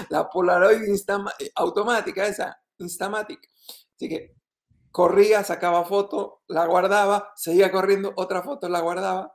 la 0.09 0.31
Polaroid 0.31 0.85
eh, 0.85 1.51
automática, 1.57 2.25
esa 2.27 2.57
Instamatic. 2.79 3.41
Así 3.97 4.09
que 4.09 4.37
corría, 4.93 5.43
sacaba 5.43 5.85
foto, 5.85 6.43
la 6.47 6.65
guardaba, 6.67 7.33
seguía 7.35 7.73
corriendo, 7.73 8.13
otra 8.15 8.43
foto 8.43 8.69
la 8.69 8.81
guardaba 8.81 9.35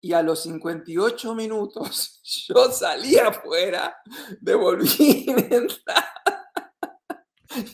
y 0.00 0.12
a 0.12 0.20
los 0.20 0.42
58 0.42 1.36
minutos 1.36 2.20
yo 2.48 2.72
salía 2.72 3.28
afuera, 3.28 3.96
devolví 4.40 5.24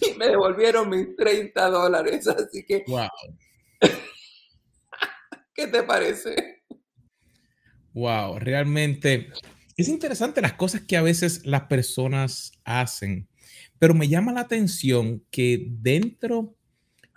y 0.02 0.18
me 0.18 0.26
devolvieron 0.28 0.90
mis 0.90 1.16
30 1.16 1.70
dólares. 1.70 2.28
Así 2.28 2.62
que... 2.66 2.84
Wow. 2.86 3.08
¿Qué 5.60 5.66
te 5.66 5.82
parece? 5.82 6.62
Wow, 7.92 8.38
realmente 8.38 9.28
es 9.76 9.88
interesante 9.88 10.40
las 10.40 10.54
cosas 10.54 10.80
que 10.80 10.96
a 10.96 11.02
veces 11.02 11.44
las 11.44 11.64
personas 11.64 12.52
hacen, 12.64 13.28
pero 13.78 13.92
me 13.92 14.08
llama 14.08 14.32
la 14.32 14.40
atención 14.40 15.22
que 15.30 15.66
dentro 15.68 16.56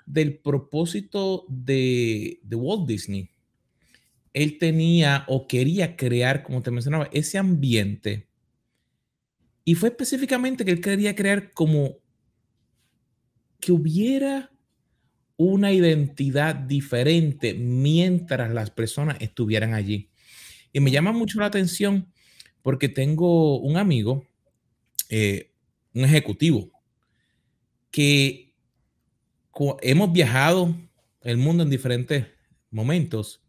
del 0.06 0.40
propósito 0.40 1.46
de, 1.48 2.42
Walt 2.52 2.86
Disney, 2.86 3.30
él 4.34 4.58
tenía 4.58 5.24
o 5.30 5.48
quería 5.48 5.96
crear, 5.96 6.44
como 6.44 6.62
te 6.62 6.72
mencionaba, 6.72 7.08
ese 7.14 7.38
ambiente. 7.38 8.28
Y 9.64 9.76
fue 9.76 9.88
específicamente 9.88 10.66
que 10.66 10.72
él 10.72 10.82
quería 10.82 11.16
crear 11.16 11.54
como 11.54 11.96
que 13.62 13.72
hubiera 13.72 14.53
una 15.38 15.72
identidad 15.72 16.56
diferente 16.56 17.54
mientras 17.54 18.54
las 18.54 18.70
personas 18.70 19.18
estuvieran 19.20 19.74
allí. 19.74 20.10
Y 20.72 20.80
me 20.80 20.92
llama 20.92 21.12
mucho 21.12 21.40
la 21.40 21.48
atención 21.48 22.12
porque 22.62 22.90
tengo 22.90 23.60
un 23.60 23.78
amigo, 23.78 24.26
eh, 25.10 25.52
un 25.94 26.06
ejecutivo, 26.06 26.72
que 27.92 28.54
hemos 29.82 30.12
viajado 30.12 30.76
el 31.22 31.38
mundo 31.38 31.64
en 31.64 31.70
diferentes 31.70 32.26
momentos, 32.72 33.42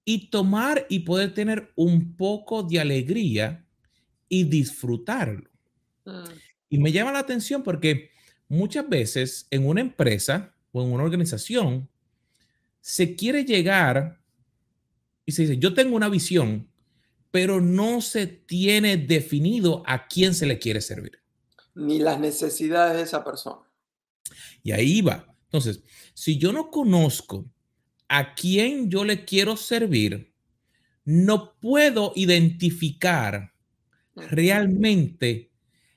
y 0.04 0.30
tomar 0.30 0.86
y 0.88 1.00
poder 1.00 1.34
tener 1.34 1.72
un 1.76 2.16
poco 2.16 2.62
de 2.62 2.80
alegría 2.80 3.64
y 4.28 4.44
disfrutarlo. 4.44 5.50
Mm. 6.04 6.24
Y 6.68 6.78
me 6.78 6.92
llama 6.92 7.12
la 7.12 7.20
atención 7.20 7.62
porque 7.62 8.10
muchas 8.48 8.88
veces 8.88 9.46
en 9.50 9.66
una 9.66 9.80
empresa 9.80 10.54
o 10.72 10.82
en 10.82 10.92
una 10.92 11.04
organización 11.04 11.88
se 12.80 13.16
quiere 13.16 13.44
llegar 13.44 14.20
y 15.24 15.32
se 15.32 15.42
dice, 15.42 15.56
yo 15.56 15.72
tengo 15.72 15.96
una 15.96 16.08
visión, 16.08 16.68
pero 17.35 17.61
no 17.61 18.00
se 18.00 18.29
tiene 18.29 18.97
definido 18.97 19.83
a 19.88 20.07
quién 20.07 20.35
se 20.35 20.47
le 20.47 20.61
quiere 20.61 20.81
servir. 20.81 21.19
Ni 21.75 21.99
las 21.99 22.21
necesidades 22.21 22.97
de 22.97 23.03
esa 23.03 23.25
persona. 23.25 23.62
Y 24.62 24.71
ahí 24.71 25.00
va. 25.00 25.26
Entonces, 25.47 25.83
si 26.14 26.38
yo 26.38 26.53
no 26.53 26.71
conozco 26.71 27.45
a 28.07 28.37
quién 28.37 28.88
yo 28.88 29.05
le 29.05 29.25
quiero 29.25 29.57
servir, 29.57 30.33
no 31.05 31.57
puedo 31.59 32.12
identificar 32.14 33.53
realmente 34.14 35.50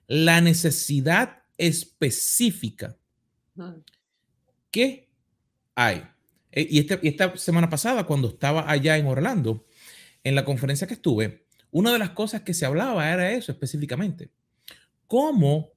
la 0.08 0.42
necesidad 0.42 1.44
específica 1.56 2.98
que 4.72 5.08
hay. 5.76 6.02
Eh, 6.52 6.68
y, 6.68 6.80
y 6.80 7.08
esta 7.10 7.38
semana 7.38 7.70
pasada, 7.70 8.08
cuando 8.08 8.30
estaba 8.30 8.68
allá 8.68 8.98
en 8.98 9.06
Orlando, 9.06 9.68
en 10.24 10.36
la 10.36 10.46
conferencia 10.46 10.88
que 10.88 10.96
estuve, 10.96 11.46
una 11.72 11.92
de 11.94 12.00
las 12.00 12.12
cosas 12.12 12.42
que 12.42 12.54
se 12.54 12.66
hablaba 12.66 13.12
era 13.12 13.32
eso 13.32 13.52
específicamente. 13.52 14.32
Cómo 15.08 15.74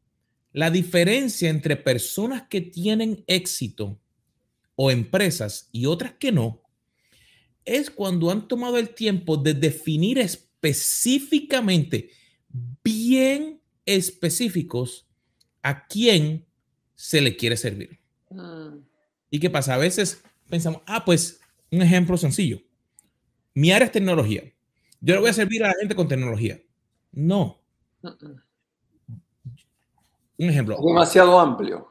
la 0.53 0.71
diferencia 0.71 1.49
entre 1.49 1.77
personas 1.77 2.45
que 2.49 2.61
tienen 2.61 3.25
éxito 3.27 4.01
o 4.75 4.91
empresas 4.91 5.69
y 5.73 5.87
otras 5.87 6.15
que 6.15 6.33
no, 6.33 6.63
es 7.65 7.91
cuando 7.91 8.31
han 8.31 8.49
tomado 8.49 8.79
el 8.79 8.95
tiempo 8.95 9.37
de 9.37 9.55
definir 9.55 10.19
específicamente, 10.19 12.11
bien 12.83 13.61
específicos, 13.85 15.07
a 15.63 15.87
quién 15.87 16.47
se 16.95 17.21
le 17.21 17.37
quiere 17.37 17.57
servir. 17.57 18.01
Mm. 18.31 18.79
¿Y 19.31 19.39
qué 19.39 19.51
pasa? 19.51 19.75
A 19.75 19.79
veces 19.79 20.23
pensamos, 20.49 20.83
ah, 20.87 21.05
pues 21.05 21.41
un 21.71 21.83
ejemplo 21.83 22.17
sencillo. 22.17 22.61
Mi 23.55 23.73
área 23.73 23.87
es 23.87 23.93
tecnología. 23.93 24.43
Yo 25.01 25.15
le 25.15 25.21
voy 25.21 25.31
a 25.31 25.35
servir 25.35 25.65
a 25.65 25.69
la 25.69 25.75
gente 25.79 25.95
con 25.95 26.09
tecnología. 26.09 26.61
No. 27.13 27.61
Un 30.39 30.49
ejemplo. 30.49 30.79
demasiado 30.85 31.39
amplio. 31.39 31.89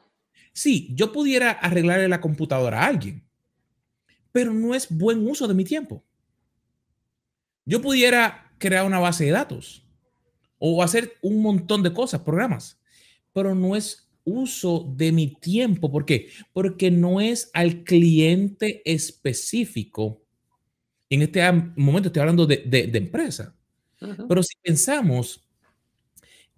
Sí, 0.54 0.90
yo 0.94 1.12
pudiera 1.12 1.52
arreglarle 1.52 2.08
la 2.08 2.22
computadora 2.22 2.82
a 2.82 2.88
alguien, 2.88 3.24
pero 4.32 4.54
no 4.54 4.74
es 4.76 4.88
buen 4.90 5.28
uso 5.28 5.48
de 5.48 5.54
mi 5.54 5.64
tiempo. 5.64 6.04
Yo 7.66 7.82
pudiera 7.82 8.52
crear 8.58 8.86
una 8.86 9.00
base 9.00 9.26
de 9.26 9.32
datos 9.32 9.88
o 10.58 10.84
hacer 10.84 11.14
un 11.22 11.42
montón 11.42 11.84
de 11.84 11.94
cosas, 11.94 12.22
programas, 12.22 12.82
pero 13.32 13.56
no 13.56 13.76
es 13.76 14.10
uso 14.24 14.92
de 14.96 15.12
mi 15.12 15.36
tiempo. 15.36 15.92
¿Por 15.92 16.06
qué? 16.06 16.30
Porque 16.52 16.92
no 16.92 17.22
es 17.22 17.50
al 17.54 17.84
cliente 17.84 18.82
específico. 18.86 20.24
En 21.10 21.22
este 21.22 21.52
momento 21.76 22.10
estoy 22.10 22.22
hablando 22.22 22.46
de, 22.46 22.92
empresa. 22.94 23.56
Pero 24.28 24.44
si 24.44 24.56
pensamos 24.62 25.44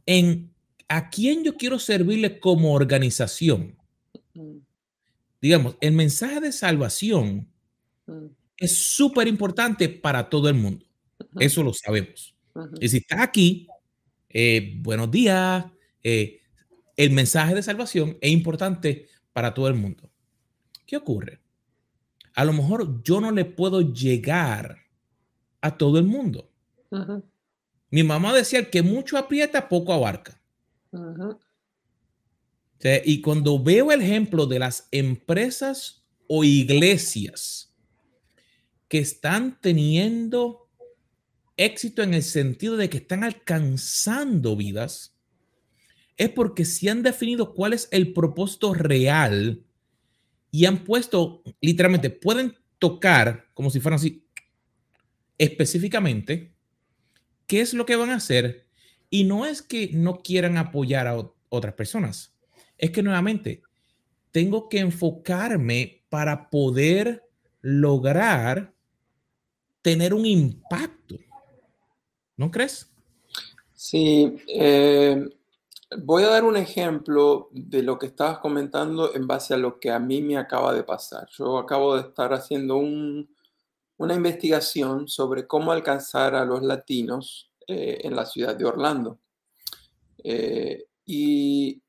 en 0.05 0.51
a 0.87 1.09
quién 1.09 1.43
yo 1.43 1.55
quiero 1.55 1.79
servirle 1.79 2.39
como 2.39 2.73
organización, 2.73 3.77
digamos, 5.41 5.77
el 5.79 5.93
mensaje 5.93 6.39
de 6.39 6.51
salvación 6.51 7.47
es 8.57 8.77
súper 8.77 9.27
importante 9.27 9.89
para 9.89 10.29
todo 10.29 10.49
el 10.49 10.55
mundo. 10.55 10.85
Eso 11.39 11.63
lo 11.63 11.73
sabemos. 11.73 12.35
Y 12.79 12.89
si 12.89 12.97
está 12.97 13.23
aquí, 13.23 13.67
eh, 14.29 14.73
buenos 14.77 15.09
días. 15.09 15.65
Eh, 16.03 16.41
el 16.95 17.11
mensaje 17.11 17.55
de 17.55 17.63
salvación 17.63 18.17
es 18.21 18.31
importante 18.31 19.07
para 19.33 19.53
todo 19.53 19.67
el 19.67 19.75
mundo. 19.75 20.11
¿Qué 20.85 20.97
ocurre? 20.97 21.40
A 22.33 22.45
lo 22.45 22.53
mejor 22.53 23.03
yo 23.03 23.19
no 23.19 23.31
le 23.31 23.45
puedo 23.45 23.81
llegar 23.81 24.77
a 25.61 25.77
todo 25.77 25.99
el 25.99 26.05
mundo. 26.05 26.49
Mi 27.89 28.03
mamá 28.03 28.33
decía 28.33 28.69
que 28.69 28.81
mucho 28.81 29.17
aprieta, 29.17 29.67
poco 29.69 29.93
abarca. 29.93 30.41
y 33.05 33.21
cuando 33.21 33.61
veo 33.61 33.91
el 33.91 34.01
ejemplo 34.01 34.45
de 34.45 34.59
las 34.59 34.87
empresas 34.91 36.03
o 36.27 36.43
iglesias 36.43 37.75
que 38.87 38.99
están 38.99 39.59
teniendo 39.61 40.69
éxito 41.57 42.01
en 42.01 42.13
el 42.13 42.23
sentido 42.23 42.77
de 42.77 42.89
que 42.89 42.97
están 42.97 43.23
alcanzando 43.23 44.55
vidas, 44.55 45.15
es 46.17 46.29
porque 46.29 46.65
si 46.65 46.89
han 46.89 47.03
definido 47.03 47.53
cuál 47.53 47.73
es 47.73 47.87
el 47.91 48.13
propósito 48.13 48.73
real 48.73 49.63
y 50.51 50.65
han 50.65 50.83
puesto, 50.83 51.41
literalmente, 51.61 52.09
pueden 52.09 52.55
tocar, 52.77 53.47
como 53.53 53.69
si 53.69 53.79
fueran 53.79 53.95
así, 53.95 54.27
específicamente, 55.37 56.53
qué 57.47 57.61
es 57.61 57.73
lo 57.73 57.85
que 57.85 57.95
van 57.95 58.09
a 58.09 58.15
hacer. 58.15 58.67
Y 59.09 59.23
no 59.23 59.45
es 59.45 59.61
que 59.61 59.91
no 59.93 60.19
quieran 60.19 60.57
apoyar 60.57 61.07
a 61.07 61.17
otras 61.49 61.73
personas, 61.73 62.33
es 62.77 62.91
que 62.91 63.03
nuevamente 63.03 63.61
tengo 64.31 64.69
que 64.69 64.79
enfocarme 64.79 66.03
para 66.09 66.49
poder 66.49 67.23
lograr 67.61 68.73
tener 69.81 70.13
un 70.13 70.25
impacto. 70.25 71.17
¿No 72.37 72.49
crees? 72.49 72.91
Sí, 73.73 74.35
eh, 74.47 75.27
voy 75.97 76.23
a 76.23 76.29
dar 76.29 76.43
un 76.43 76.57
ejemplo 76.57 77.49
de 77.51 77.83
lo 77.83 77.99
que 77.99 78.07
estabas 78.07 78.39
comentando 78.39 79.13
en 79.13 79.27
base 79.27 79.53
a 79.53 79.57
lo 79.57 79.79
que 79.79 79.91
a 79.91 79.99
mí 79.99 80.21
me 80.21 80.37
acaba 80.37 80.73
de 80.73 80.83
pasar. 80.83 81.27
Yo 81.37 81.57
acabo 81.57 81.95
de 81.95 82.01
estar 82.01 82.33
haciendo 82.33 82.77
una 82.77 84.13
investigación 84.13 85.07
sobre 85.07 85.47
cómo 85.47 85.71
alcanzar 85.71 86.35
a 86.35 86.45
los 86.45 86.61
latinos 86.63 87.51
eh, 87.67 87.99
en 88.03 88.15
la 88.15 88.25
ciudad 88.25 88.55
de 88.55 88.65
Orlando. 88.65 89.19
Eh, 90.23 90.85
y 91.05 91.81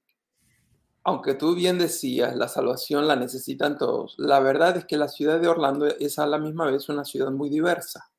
aunque 1.04 1.34
tú 1.34 1.54
bien 1.54 1.78
decías, 1.78 2.36
la 2.36 2.48
salvación 2.48 3.06
la 3.06 3.16
necesitan 3.16 3.78
todos, 3.78 4.14
la 4.18 4.40
verdad 4.40 4.76
es 4.76 4.84
que 4.84 4.96
la 4.96 5.08
ciudad 5.08 5.40
de 5.40 5.48
Orlando 5.48 5.86
es 5.86 6.18
a 6.18 6.26
la 6.26 6.38
misma 6.38 6.70
vez 6.70 6.88
una 6.88 7.04
ciudad 7.04 7.30
muy 7.30 7.50
diversa 7.50 8.11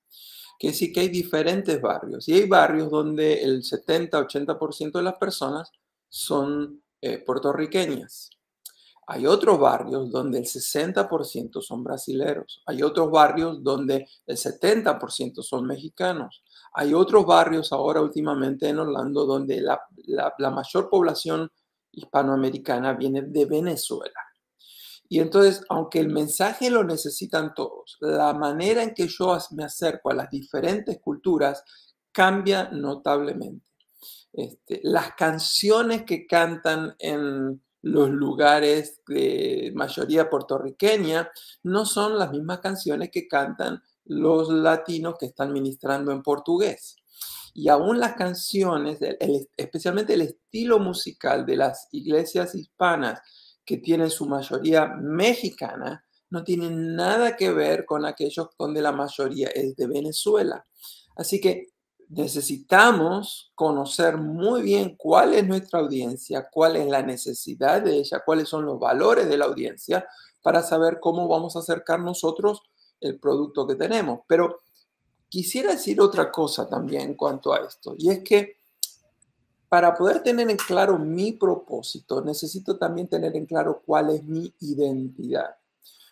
que 0.60 0.74
sí 0.74 0.94
que 0.94 1.02
hay 1.02 1.10
diferentes 1.10 1.82
barrios 1.82 2.28
y 2.28 2.34
hay 2.34 2.48
barrios 2.48 2.90
donde 2.90 3.44
el 3.44 3.64
70-80% 3.64 4.92
de 4.94 5.04
las 5.04 5.18
personas 5.18 5.72
son 6.10 6.82
eh, 7.02 7.18
puertorriqueñas. 7.26 8.30
Hay 9.08 9.28
otros 9.28 9.60
barrios 9.60 10.10
donde 10.10 10.38
el 10.38 10.46
60% 10.46 11.62
son 11.62 11.84
brasileros. 11.84 12.64
Hay 12.66 12.82
otros 12.82 13.12
barrios 13.12 13.62
donde 13.62 14.08
el 14.26 14.38
70% 14.38 15.42
son 15.42 15.68
mexicanos. 15.68 16.44
Hay 16.74 16.94
otros 16.94 17.26
barrios 17.26 17.74
ahora 17.74 18.02
últimamente 18.02 18.70
en 18.70 18.80
Orlando 18.80 19.26
donde 19.26 19.60
la, 19.60 19.82
la 20.38 20.50
mayor 20.52 20.90
población 20.90 21.52
hispanoamericana 21.92 22.94
viene 22.94 23.24
de 23.24 23.46
Venezuela. 23.46 24.20
Y 25.14 25.20
entonces, 25.20 25.64
aunque 25.70 26.00
el 26.00 26.10
mensaje 26.10 26.72
lo 26.72 26.84
necesitan 26.84 27.54
todos, 27.54 27.98
la 28.00 28.34
manera 28.34 28.82
en 28.82 28.96
que 28.96 29.08
yo 29.08 29.38
me 29.52 29.64
acerco 29.64 30.10
a 30.10 30.16
las 30.16 30.28
diferentes 30.32 31.00
culturas 31.00 31.64
cambia 32.12 32.70
notablemente. 32.72 33.70
Este, 34.34 34.80
las 34.82 35.14
canciones 35.14 36.02
que 36.02 36.26
cantan 36.26 36.96
en 36.98 37.62
los 37.84 38.10
lugares 38.10 39.02
de 39.06 39.72
mayoría 39.76 40.32
puertorriqueña 40.32 41.30
no 41.62 41.86
son 41.86 42.18
las 42.18 42.32
mismas 42.32 42.62
canciones 42.62 43.12
que 43.12 43.28
cantan 43.28 43.84
los 44.06 44.50
latinos 44.50 45.14
que 45.20 45.28
están 45.28 45.54
ministrando 45.54 46.12
en 46.12 46.24
portugués. 46.24 46.96
Y 47.54 47.70
aún 47.70 48.00
las 48.00 48.16
canciones, 48.16 48.98
especialmente 49.58 50.16
el 50.16 50.22
estilo 50.22 50.80
musical 50.80 51.46
de 51.46 51.58
las 51.58 51.88
iglesias 51.92 52.56
hispanas 52.56 53.22
que 53.66 53.78
tienen 53.78 54.10
su 54.10 54.26
mayoría 54.26 54.88
mexicana, 54.88 56.04
no 56.30 56.44
tienen 56.44 56.96
nada 56.96 57.36
que 57.36 57.52
ver 57.52 57.86
con 57.86 58.06
aquellos 58.06 58.50
donde 58.58 58.82
la 58.82 58.92
mayoría 58.92 59.50
es 59.50 59.76
de 59.76 59.88
Venezuela. 59.88 60.66
Así 61.16 61.40
que 61.40 61.68
necesitamos 62.10 63.52
conocer 63.56 64.18
muy 64.18 64.62
bien 64.62 64.96
cuál 64.98 65.34
es 65.34 65.48
nuestra 65.48 65.80
audiencia, 65.80 66.48
cuál 66.52 66.76
es 66.76 66.88
la 66.88 67.02
necesidad 67.02 67.82
de 67.82 67.98
ella, 67.98 68.22
cuáles 68.26 68.50
son 68.50 68.66
los 68.66 68.80
valores 68.80 69.30
de 69.30 69.38
la 69.38 69.46
audiencia 69.46 70.08
para 70.42 70.62
saber 70.62 71.00
cómo 71.00 71.28
vamos 71.28 71.56
a 71.56 71.60
acercar 71.60 72.00
nosotros 72.00 72.62
el 73.00 73.20
producto 73.20 73.66
que 73.68 73.76
tenemos. 73.76 74.22
Pero 74.28 74.62
quisiera 75.30 75.72
decir 75.72 76.00
otra 76.02 76.32
cosa 76.32 76.68
también 76.68 77.02
en 77.02 77.14
cuanto 77.16 77.54
a 77.54 77.60
esto, 77.60 77.96
y 77.98 78.10
es 78.10 78.24
que 78.24 78.58
para 79.74 79.96
poder 79.96 80.22
tener 80.22 80.52
en 80.52 80.58
claro 80.58 81.00
mi 81.00 81.32
propósito, 81.32 82.22
necesito 82.22 82.78
también 82.78 83.08
tener 83.08 83.36
en 83.36 83.48
claro 83.48 83.82
cuál 83.84 84.12
es 84.12 84.24
mi 84.24 84.54
identidad. 84.60 85.56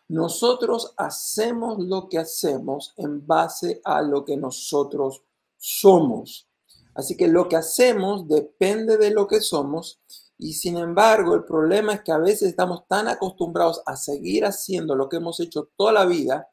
Nosotros 0.08 0.96
hacemos 0.98 1.78
lo 1.78 2.10
que 2.10 2.18
hacemos 2.18 2.92
en 2.98 3.24
base 3.28 3.80
a 3.84 4.02
lo 4.02 4.26
que 4.26 4.36
nosotros 4.36 5.22
somos. 5.58 6.50
Así 6.96 7.16
que 7.16 7.28
lo 7.28 7.48
que 7.48 7.56
hacemos 7.56 8.28
depende 8.28 8.98
de 8.98 9.12
lo 9.12 9.28
que 9.28 9.40
somos 9.42 10.02
Y 10.40 10.54
sin 10.54 10.78
embargo, 10.78 11.36
el 11.36 11.44
problema 11.44 11.94
es 11.94 12.02
que 12.02 12.12
a 12.12 12.18
veces 12.18 12.50
estamos 12.50 12.88
tan 12.88 13.08
acostumbrados 13.08 13.84
a 13.86 13.96
seguir 13.96 14.44
haciendo 14.44 14.96
lo 14.96 15.08
que 15.08 15.18
hemos 15.18 15.40
hecho 15.40 15.70
toda 15.78 15.92
la 15.94 16.06
vida, 16.06 16.50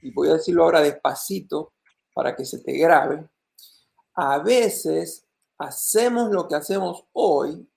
y 0.00 0.12
voy 0.12 0.28
a 0.28 0.34
decirlo 0.34 0.62
ahora 0.62 0.80
despacito 0.80 1.72
para 2.14 2.36
que 2.36 2.44
se 2.44 2.60
te 2.60 2.78
grabe, 2.78 3.28
a 4.14 4.38
veces 4.38 5.26
hacemos 5.60 6.30
lo 6.30 6.48
que 6.48 6.54
hacemos 6.54 7.04
hoy, 7.12 7.68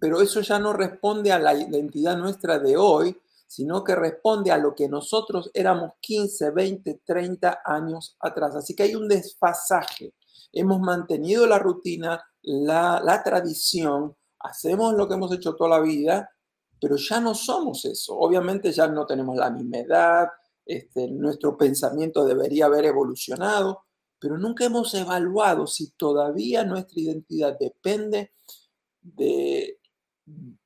pero 0.00 0.20
eso 0.20 0.40
ya 0.40 0.58
no 0.58 0.72
responde 0.72 1.30
a 1.30 1.38
la 1.38 1.54
identidad 1.54 2.16
nuestra 2.16 2.58
de 2.58 2.76
hoy, 2.76 3.16
sino 3.46 3.84
que 3.84 3.94
responde 3.94 4.50
a 4.50 4.58
lo 4.58 4.74
que 4.74 4.88
nosotros 4.88 5.50
éramos 5.54 5.92
15, 6.00 6.50
20, 6.50 7.02
30 7.04 7.62
años 7.64 8.16
atrás. 8.20 8.56
Así 8.56 8.74
que 8.74 8.84
hay 8.84 8.94
un 8.94 9.08
desfasaje. 9.08 10.14
Hemos 10.52 10.80
mantenido 10.80 11.46
la 11.46 11.58
rutina, 11.58 12.20
la, 12.42 13.22
tradición, 13.24 14.16
hacemos 14.40 14.94
lo 14.94 15.06
que 15.06 15.14
hemos 15.14 15.32
hecho 15.32 15.54
toda 15.54 15.78
la 15.78 15.80
vida, 15.80 16.30
pero 16.80 16.96
ya 16.96 17.20
no 17.20 17.34
somos 17.34 17.84
eso. 17.84 18.16
Obviamente 18.18 18.72
ya 18.72 18.88
no 18.88 19.06
tenemos 19.06 19.36
la 19.36 19.50
misma 19.50 19.78
edad, 19.78 20.28
este, 20.66 21.08
nuestro 21.08 21.56
pensamiento 21.56 22.24
debería 22.24 22.66
haber 22.66 22.86
evolucionado, 22.86 23.84
pero 24.20 24.38
nunca 24.38 24.64
hemos 24.64 24.92
evaluado 24.94 25.66
si 25.66 25.90
todavía 25.92 26.64
nuestra 26.64 27.00
identidad 27.00 27.56
depende 27.58 28.32
de 29.00 29.78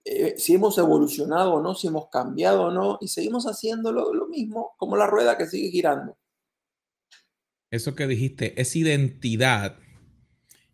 eh, 0.05 0.35
si 0.37 0.55
hemos 0.55 0.77
evolucionado 0.77 1.55
o 1.55 1.63
no, 1.63 1.75
si 1.75 1.87
hemos 1.87 2.09
cambiado 2.11 2.65
o 2.65 2.71
no, 2.71 2.99
y 3.01 3.09
seguimos 3.09 3.47
haciendo 3.47 3.93
lo 3.93 4.27
mismo, 4.29 4.75
como 4.77 4.97
la 4.97 5.07
rueda 5.07 5.39
que 5.39 5.47
sigue 5.47 5.71
girando. 5.71 6.19
Eso 7.71 7.95
que 7.95 8.07
dijiste 8.07 8.61
es 8.61 8.77
identidad 8.77 9.79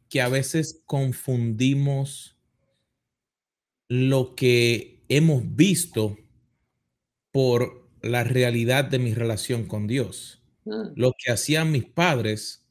que 0.08 0.20
a 0.20 0.28
veces 0.28 0.82
confundimos 0.86 2.36
lo 3.88 4.34
que 4.34 5.04
hemos 5.08 5.56
visto 5.56 6.18
por 7.32 7.88
la 8.02 8.24
realidad 8.24 8.84
de 8.84 8.98
mi 8.98 9.14
relación 9.14 9.66
con 9.66 9.86
Dios. 9.86 10.42
Mm. 10.64 10.92
Lo 10.94 11.12
que 11.16 11.32
hacían 11.32 11.70
mis 11.70 11.84
padres 11.84 12.66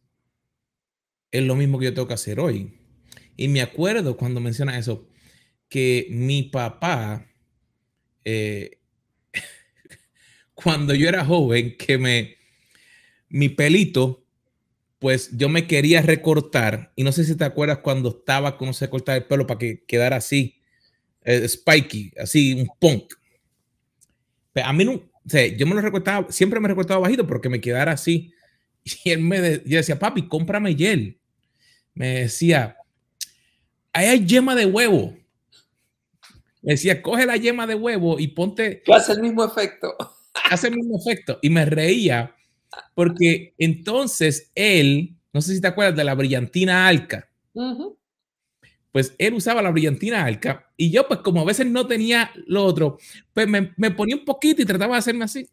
es 1.31 1.43
lo 1.43 1.55
mismo 1.55 1.79
que 1.79 1.85
yo 1.85 1.93
tengo 1.93 2.07
que 2.07 2.13
hacer 2.13 2.39
hoy. 2.39 2.79
Y 3.35 3.47
me 3.47 3.61
acuerdo 3.61 4.17
cuando 4.17 4.41
menciona 4.41 4.77
eso, 4.77 5.07
que 5.69 6.07
mi 6.11 6.43
papá, 6.43 7.27
eh, 8.25 8.79
cuando 10.53 10.93
yo 10.93 11.07
era 11.07 11.25
joven, 11.25 11.75
que 11.77 11.97
me, 11.97 12.35
mi 13.29 13.49
pelito 13.49 14.25
pues 14.99 15.29
yo 15.37 15.47
me 15.47 15.65
quería 15.65 16.01
recortar 16.01 16.91
y 16.95 17.03
no 17.03 17.13
sé 17.13 17.23
si 17.23 17.35
te 17.35 17.45
acuerdas 17.45 17.79
cuando 17.79 18.09
estaba 18.09 18.57
con 18.57 18.73
se 18.73 18.89
cortar 18.89 19.15
el 19.15 19.25
pelo 19.25 19.47
para 19.47 19.57
que 19.57 19.85
quedara 19.85 20.17
así, 20.17 20.59
eh, 21.23 21.47
spiky, 21.47 22.13
así 22.19 22.53
un 22.53 22.67
punk. 22.79 23.13
A 24.61 24.73
mí 24.73 24.83
no, 24.83 24.91
o 24.93 25.55
yo 25.57 25.65
me 25.65 25.75
lo 25.75 25.81
recortaba, 25.81 26.29
siempre 26.31 26.59
me 26.59 26.67
recortaba 26.67 26.99
bajito 26.99 27.25
porque 27.25 27.47
me 27.47 27.61
quedara 27.61 27.93
así. 27.93 28.33
Y 29.03 29.11
él 29.11 29.21
me 29.21 29.61
yo 29.65 29.77
decía, 29.77 29.97
papi, 29.97 30.27
cómprame 30.27 30.75
gel. 30.75 31.19
Me 31.93 32.21
decía, 32.21 32.77
ahí 33.93 34.07
hay 34.07 34.25
yema 34.25 34.55
de 34.55 34.65
huevo. 34.65 35.17
Me 36.61 36.73
decía, 36.73 37.01
coge 37.01 37.25
la 37.25 37.37
yema 37.37 37.65
de 37.67 37.75
huevo 37.75 38.19
y 38.19 38.27
ponte. 38.27 38.83
hace 38.93 39.13
el 39.13 39.21
mismo 39.21 39.43
efecto. 39.43 39.95
Hace 40.51 40.67
el 40.67 40.75
mismo 40.75 40.97
efecto. 40.97 41.37
Y 41.41 41.49
me 41.49 41.65
reía 41.65 42.33
porque 42.93 43.53
entonces 43.57 44.51
él, 44.55 45.15
no 45.33 45.41
sé 45.41 45.53
si 45.53 45.61
te 45.61 45.67
acuerdas 45.67 45.95
de 45.95 46.03
la 46.03 46.15
brillantina 46.15 46.87
alca. 46.87 47.29
Pues 48.91 49.13
él 49.17 49.33
usaba 49.33 49.61
la 49.61 49.71
brillantina 49.71 50.23
alca 50.23 50.71
y 50.77 50.91
yo 50.91 51.07
pues 51.07 51.19
como 51.19 51.41
a 51.41 51.45
veces 51.45 51.65
no 51.65 51.85
tenía 51.87 52.31
lo 52.47 52.63
otro, 52.63 52.97
pues 53.33 53.47
me, 53.47 53.73
me 53.75 53.91
ponía 53.91 54.15
un 54.15 54.25
poquito 54.25 54.61
y 54.61 54.65
trataba 54.65 54.95
de 54.95 54.99
hacerme 54.99 55.25
así. 55.25 55.47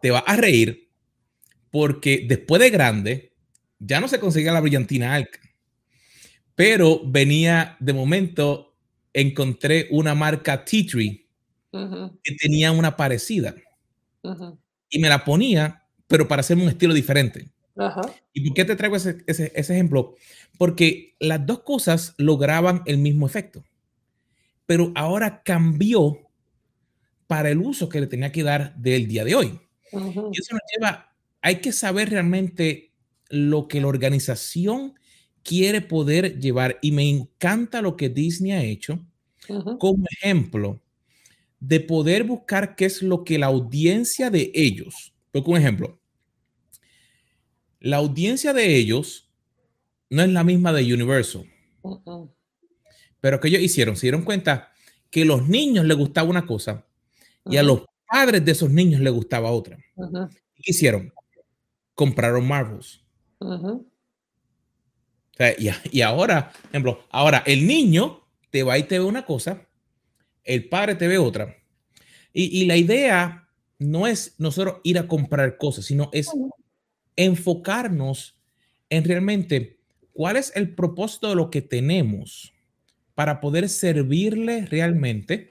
Te 0.00 0.10
vas 0.10 0.24
a 0.26 0.36
reír 0.36 0.88
porque 1.72 2.26
después 2.28 2.60
de 2.60 2.70
grande 2.70 3.32
ya 3.80 3.98
no 3.98 4.06
se 4.06 4.20
conseguía 4.20 4.52
la 4.52 4.60
brillantina 4.60 5.14
alca. 5.14 5.40
Pero 6.54 7.00
venía 7.04 7.76
de 7.80 7.94
momento, 7.94 8.76
encontré 9.12 9.88
una 9.90 10.14
marca 10.14 10.64
Tea 10.64 10.86
Tree 10.86 11.26
que 11.72 12.34
tenía 12.38 12.70
una 12.70 12.94
parecida 12.94 13.54
y 14.90 14.98
me 14.98 15.08
la 15.08 15.24
ponía, 15.24 15.82
pero 16.06 16.28
para 16.28 16.40
hacerme 16.40 16.64
un 16.64 16.68
estilo 16.68 16.92
diferente. 16.92 17.48
¿Y 18.34 18.46
por 18.46 18.54
qué 18.54 18.64
te 18.66 18.76
traigo 18.76 18.96
ese, 18.96 19.24
ese, 19.26 19.50
ejemplo? 19.54 20.14
Porque 20.58 21.16
las 21.18 21.44
dos 21.46 21.60
cosas 21.60 22.14
lograban 22.18 22.82
el 22.84 22.98
mismo 22.98 23.26
efecto, 23.26 23.64
pero 24.66 24.92
ahora 24.94 25.42
cambió 25.42 26.18
para 27.26 27.48
el 27.48 27.58
uso 27.58 27.88
que 27.88 28.02
le 28.02 28.06
tenía 28.06 28.30
que 28.30 28.42
dar 28.42 28.76
del 28.76 29.08
día 29.08 29.24
de 29.24 29.34
hoy. 29.34 29.58
Y 29.90 30.38
eso 30.38 30.54
nos 30.54 30.62
lleva, 30.76 31.11
hay 31.42 31.56
que 31.56 31.72
saber 31.72 32.10
realmente 32.10 32.92
lo 33.28 33.68
que 33.68 33.80
la 33.80 33.88
organización 33.88 34.94
quiere 35.42 35.80
poder 35.80 36.38
llevar. 36.38 36.78
Y 36.82 36.92
me 36.92 37.08
encanta 37.08 37.82
lo 37.82 37.96
que 37.96 38.08
Disney 38.08 38.52
ha 38.52 38.62
hecho 38.62 39.04
como 39.78 40.04
ejemplo 40.18 40.80
de 41.58 41.80
poder 41.80 42.24
buscar 42.24 42.76
qué 42.76 42.86
es 42.86 43.02
lo 43.02 43.24
que 43.24 43.38
la 43.38 43.46
audiencia 43.46 44.30
de 44.30 44.50
ellos, 44.54 45.14
porque 45.30 45.50
un 45.50 45.56
ejemplo, 45.56 46.00
la 47.80 47.96
audiencia 47.96 48.52
de 48.52 48.76
ellos 48.76 49.28
no 50.10 50.22
es 50.22 50.28
la 50.30 50.44
misma 50.44 50.72
de 50.72 50.94
Universal. 50.94 51.46
Pero 53.20 53.40
que 53.40 53.48
ellos 53.48 53.62
hicieron, 53.62 53.96
se 53.96 54.02
dieron 54.02 54.22
cuenta 54.22 54.72
que 55.10 55.22
a 55.22 55.24
los 55.24 55.48
niños 55.48 55.84
les 55.84 55.96
gustaba 55.96 56.28
una 56.28 56.46
cosa 56.46 56.86
y 57.46 57.56
a 57.56 57.62
los 57.62 57.82
padres 58.08 58.44
de 58.44 58.52
esos 58.52 58.70
niños 58.70 59.00
les 59.00 59.12
gustaba 59.12 59.50
otra. 59.50 59.76
¿Qué 60.54 60.70
hicieron? 60.70 61.12
Compraron 61.94 62.46
Marvels. 62.46 63.04
y, 65.58 65.68
y, 65.90 66.00
ahora, 66.02 66.52
ejemplo, 66.68 67.04
ahora 67.10 67.42
el 67.46 67.66
niño 67.66 68.26
te 68.50 68.62
va 68.62 68.78
y 68.78 68.84
te 68.84 68.98
ve 68.98 69.04
una 69.04 69.24
cosa 69.24 69.66
el 70.44 70.68
padre 70.68 70.94
te 70.94 71.08
ve 71.08 71.18
otra. 71.18 71.56
Y, 72.32 72.64
la 72.64 72.76
idea 72.76 73.48
no 73.78 74.06
es 74.06 74.34
nosotros 74.38 74.76
ir 74.84 74.98
a 74.98 75.06
comprar 75.06 75.58
cosas, 75.58 75.84
sino 75.84 76.08
es 76.12 76.30
enfocarnos 77.16 78.40
en 78.88 79.04
realmente 79.04 79.78
cuál 80.12 80.36
es 80.36 80.52
el 80.54 80.74
propósito 80.74 81.28
de 81.28 81.34
lo 81.34 81.50
que 81.50 81.60
tenemos 81.60 82.52
para 83.14 83.40
poder 83.40 83.68
servirle 83.68 84.64
realmente 84.66 85.50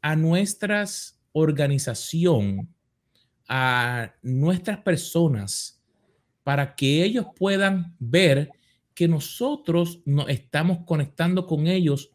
a 0.00 0.16
nuestras 0.16 1.20
organización, 1.30 2.71
a 3.54 4.14
nuestras 4.22 4.78
personas, 4.78 5.78
para 6.42 6.74
que 6.74 7.04
ellos 7.04 7.26
puedan 7.36 7.94
ver 7.98 8.50
que 8.94 9.06
nosotros 9.06 10.00
nos 10.06 10.30
estamos 10.30 10.78
conectando 10.86 11.46
con 11.46 11.66
ellos 11.66 12.12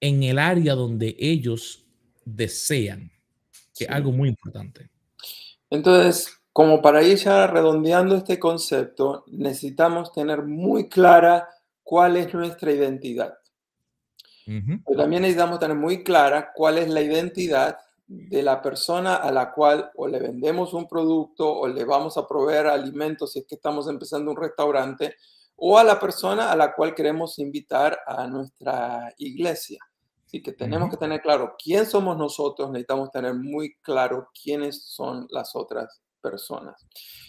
en 0.00 0.22
el 0.22 0.38
área 0.38 0.74
donde 0.74 1.14
ellos 1.18 1.84
desean, 2.24 3.12
que 3.76 3.84
es 3.84 3.90
algo 3.90 4.12
muy 4.12 4.30
importante. 4.30 4.88
Entonces, 5.68 6.32
como 6.54 6.80
para 6.80 7.02
ir 7.02 7.18
ya 7.18 7.46
redondeando 7.46 8.16
este 8.16 8.38
concepto, 8.38 9.24
necesitamos 9.26 10.10
tener 10.10 10.42
muy 10.42 10.88
clara 10.88 11.50
cuál 11.82 12.16
es 12.16 12.32
nuestra 12.32 12.72
identidad. 12.72 13.34
Pero 14.46 14.96
también 14.96 15.20
necesitamos 15.20 15.58
tener 15.60 15.76
muy 15.76 16.02
clara 16.02 16.50
cuál 16.54 16.78
es 16.78 16.88
la 16.88 17.02
identidad 17.02 17.76
de 18.10 18.42
la 18.42 18.60
persona 18.60 19.14
a 19.14 19.30
la 19.30 19.52
cual 19.52 19.92
o 19.94 20.08
le 20.08 20.18
vendemos 20.18 20.74
un 20.74 20.88
producto 20.88 21.48
o 21.48 21.68
le 21.68 21.84
vamos 21.84 22.16
a 22.16 22.26
proveer 22.26 22.66
alimentos 22.66 23.32
si 23.32 23.38
es 23.38 23.46
que 23.46 23.54
estamos 23.54 23.88
empezando 23.88 24.32
un 24.32 24.36
restaurante 24.36 25.14
o 25.54 25.78
a 25.78 25.84
la 25.84 26.00
persona 26.00 26.50
a 26.50 26.56
la 26.56 26.74
cual 26.74 26.92
queremos 26.92 27.38
invitar 27.38 28.00
a 28.04 28.26
nuestra 28.26 29.14
iglesia. 29.18 29.78
Así 30.26 30.42
que 30.42 30.52
tenemos 30.52 30.90
que 30.90 30.96
tener 30.96 31.20
claro 31.20 31.54
quién 31.62 31.86
somos 31.86 32.16
nosotros, 32.16 32.68
necesitamos 32.70 33.12
tener 33.12 33.34
muy 33.34 33.76
claro 33.76 34.28
quiénes 34.42 34.86
son 34.86 35.28
las 35.30 35.54
otras 35.54 36.02
personas. 36.20 36.84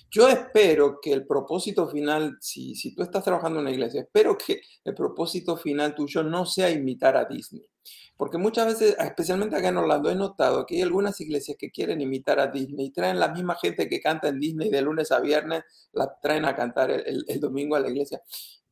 Yo 0.10 0.30
espero 0.30 0.98
que 1.00 1.13
el 1.13 1.28
propósito 1.28 1.88
final, 1.89 2.38
si, 2.41 2.74
si 2.74 2.96
tú 2.96 3.04
estás 3.04 3.24
trabajando 3.24 3.60
en 3.60 3.65
una 3.65 3.72
iglesia, 3.72 4.02
espero 4.02 4.36
que 4.36 4.62
el 4.84 4.96
propósito 4.96 5.58
final 5.58 5.94
tuyo 5.94 6.24
no 6.24 6.48
sea 6.48 6.72
imitar 6.72 7.15
a 7.15 7.26
Disney. 7.26 7.70
Porque 8.17 8.38
muchas 8.38 8.67
veces, 8.67 8.96
especialmente 9.00 9.56
acá 9.56 9.70
en 9.70 9.78
Orlando, 9.78 10.10
he 10.10 10.15
notado 10.15 10.65
que 10.65 10.76
hay 10.76 10.82
algunas 10.82 11.20
iglesias 11.22 11.58
que 11.60 11.72
quieren 11.72 12.02
imitar 12.02 12.39
a 12.39 12.48
Disney 12.48 12.88
y 12.88 12.91
traen 12.91 13.20
la 13.20 13.30
misma 13.30 13.56
gente 13.56 13.89
que 13.89 14.00
canta 14.00 14.28
en 14.28 14.39
Disney 14.39 14.70
de 14.70 14.82
lunes 14.82 15.12
a 15.12 15.20
viernes, 15.20 15.63
la 15.94 16.13
traen 16.22 16.46
a 16.46 16.56
cantar 16.56 16.91
el, 16.91 17.26
el 17.28 17.39
domingo 17.39 17.76
a 17.76 17.80
la 17.80 17.89
iglesia. 17.89 18.22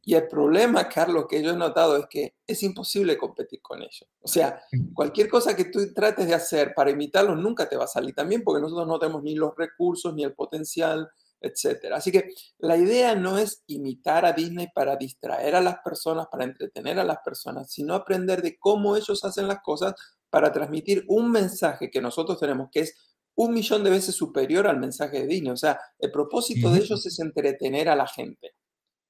Y 0.02 0.16
el 0.16 0.28
problema, 0.28 0.88
Carlos, 0.88 1.26
que 1.30 1.44
yo 1.44 1.52
he 1.52 1.56
notado 1.56 1.98
es 1.98 2.08
que 2.10 2.36
es 2.48 2.64
imposible 2.64 3.18
competir 3.18 3.62
con 3.62 3.82
ellos. 3.82 4.08
O 4.22 4.28
sea, 4.28 4.62
cualquier 4.94 5.30
cosa 5.30 5.56
que 5.56 5.66
tú 5.66 5.94
trates 5.94 6.26
de 6.26 6.34
hacer 6.34 6.74
para 6.74 6.90
imitarlos 6.90 7.38
nunca 7.38 7.68
te 7.68 7.76
va 7.76 7.84
a 7.84 7.88
salir 7.88 8.16
también 8.16 8.44
porque 8.44 8.62
nosotros 8.62 8.88
no 8.88 8.98
tenemos 8.98 9.22
ni 9.24 9.36
los 9.36 9.56
recursos, 9.56 10.14
ni 10.14 10.24
el 10.24 10.34
potencial, 10.34 11.10
etc. 11.42 11.94
Así 11.94 12.12
que 12.12 12.34
la 12.58 12.78
idea 12.78 13.16
no 13.16 13.38
es 13.38 13.64
imitar 13.68 14.26
a 14.26 14.34
Disney 14.34 14.68
para 14.74 14.96
distraer 14.96 15.56
a 15.56 15.62
las 15.62 15.80
personas, 15.84 16.28
para 16.32 16.46
entretener 16.46 17.00
a 17.00 17.04
las 17.04 17.20
personas, 17.24 17.72
sino 17.72 17.94
aprender 17.94 18.42
de 18.42 18.58
cómo 18.58 18.96
ellos 18.96 19.24
hacen 19.24 19.48
las 19.48 19.62
cosas 19.62 19.94
para 20.30 20.52
transmitir 20.52 21.06
un 21.08 21.32
mensaje 21.32 21.90
que 21.90 22.02
nosotros 22.02 22.40
tenemos, 22.40 22.70
que 22.72 22.82
es 22.82 22.96
un 23.36 23.54
millón 23.54 23.84
de 23.84 23.90
veces 23.90 24.16
superior 24.16 24.68
al 24.68 24.80
mensaje 24.80 25.22
de 25.22 25.28
Disney. 25.28 25.52
O 25.52 25.58
sea, 25.58 25.80
el 25.98 26.12
propósito 26.12 26.72
de 26.72 26.80
ellos 26.80 27.06
es 27.06 27.20
entretener 27.20 27.90
a 27.90 27.96
la 27.96 28.08
gente. 28.08 28.54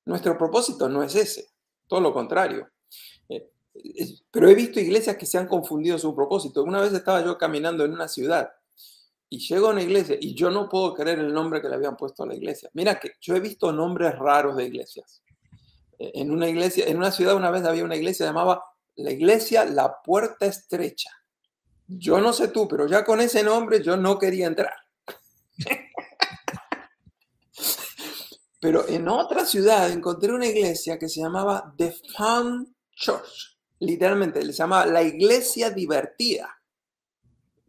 Nuestro 0.05 0.37
propósito 0.37 0.87
no 0.87 1.03
es 1.03 1.15
ese, 1.15 1.49
todo 1.87 1.99
lo 1.99 2.13
contrario. 2.13 2.69
Eh, 3.27 3.49
pero 4.31 4.49
he 4.49 4.55
visto 4.55 4.79
iglesias 4.79 5.17
que 5.17 5.25
se 5.25 5.37
han 5.37 5.47
confundido 5.47 5.97
su 5.97 6.15
propósito. 6.15 6.63
Una 6.63 6.81
vez 6.81 6.93
estaba 6.93 7.23
yo 7.23 7.37
caminando 7.37 7.83
en 7.85 7.93
una 7.93 8.07
ciudad 8.07 8.49
y 9.29 9.39
llego 9.39 9.67
a 9.67 9.71
una 9.71 9.83
iglesia 9.83 10.17
y 10.19 10.33
yo 10.33 10.49
no 10.49 10.67
puedo 10.67 10.93
creer 10.93 11.19
el 11.19 11.31
nombre 11.31 11.61
que 11.61 11.69
le 11.69 11.75
habían 11.75 11.95
puesto 11.95 12.23
a 12.23 12.27
la 12.27 12.35
iglesia. 12.35 12.69
Mira 12.73 12.99
que 12.99 13.13
yo 13.21 13.35
he 13.35 13.39
visto 13.39 13.71
nombres 13.71 14.17
raros 14.17 14.57
de 14.57 14.65
iglesias. 14.65 15.21
Eh, 15.99 16.11
en 16.15 16.31
una 16.31 16.47
iglesia, 16.49 16.85
en 16.87 16.97
una 16.97 17.11
ciudad 17.11 17.35
una 17.35 17.51
vez 17.51 17.63
había 17.63 17.83
una 17.83 17.95
iglesia 17.95 18.25
llamaba 18.25 18.63
la 18.95 19.11
iglesia 19.11 19.65
La 19.65 20.01
Puerta 20.01 20.45
Estrecha. 20.45 21.11
Yo 21.87 22.19
no 22.19 22.33
sé 22.33 22.49
tú, 22.49 22.67
pero 22.67 22.87
ya 22.87 23.05
con 23.05 23.21
ese 23.21 23.43
nombre 23.43 23.81
yo 23.83 23.97
no 23.97 24.17
quería 24.17 24.47
entrar. 24.47 24.73
pero 28.59 28.87
en 28.87 29.07
otra 29.07 29.45
ciudad 29.45 29.89
encontré 29.91 30.33
una 30.33 30.47
iglesia 30.47 30.99
que 30.99 31.07
se 31.07 31.21
llamaba 31.21 31.73
The 31.77 31.95
Fun 32.15 32.75
Church. 32.95 33.57
Literalmente, 33.79 34.41
se 34.41 34.51
llamaba 34.51 34.85
la 34.85 35.01
iglesia 35.01 35.69
divertida. 35.69 36.58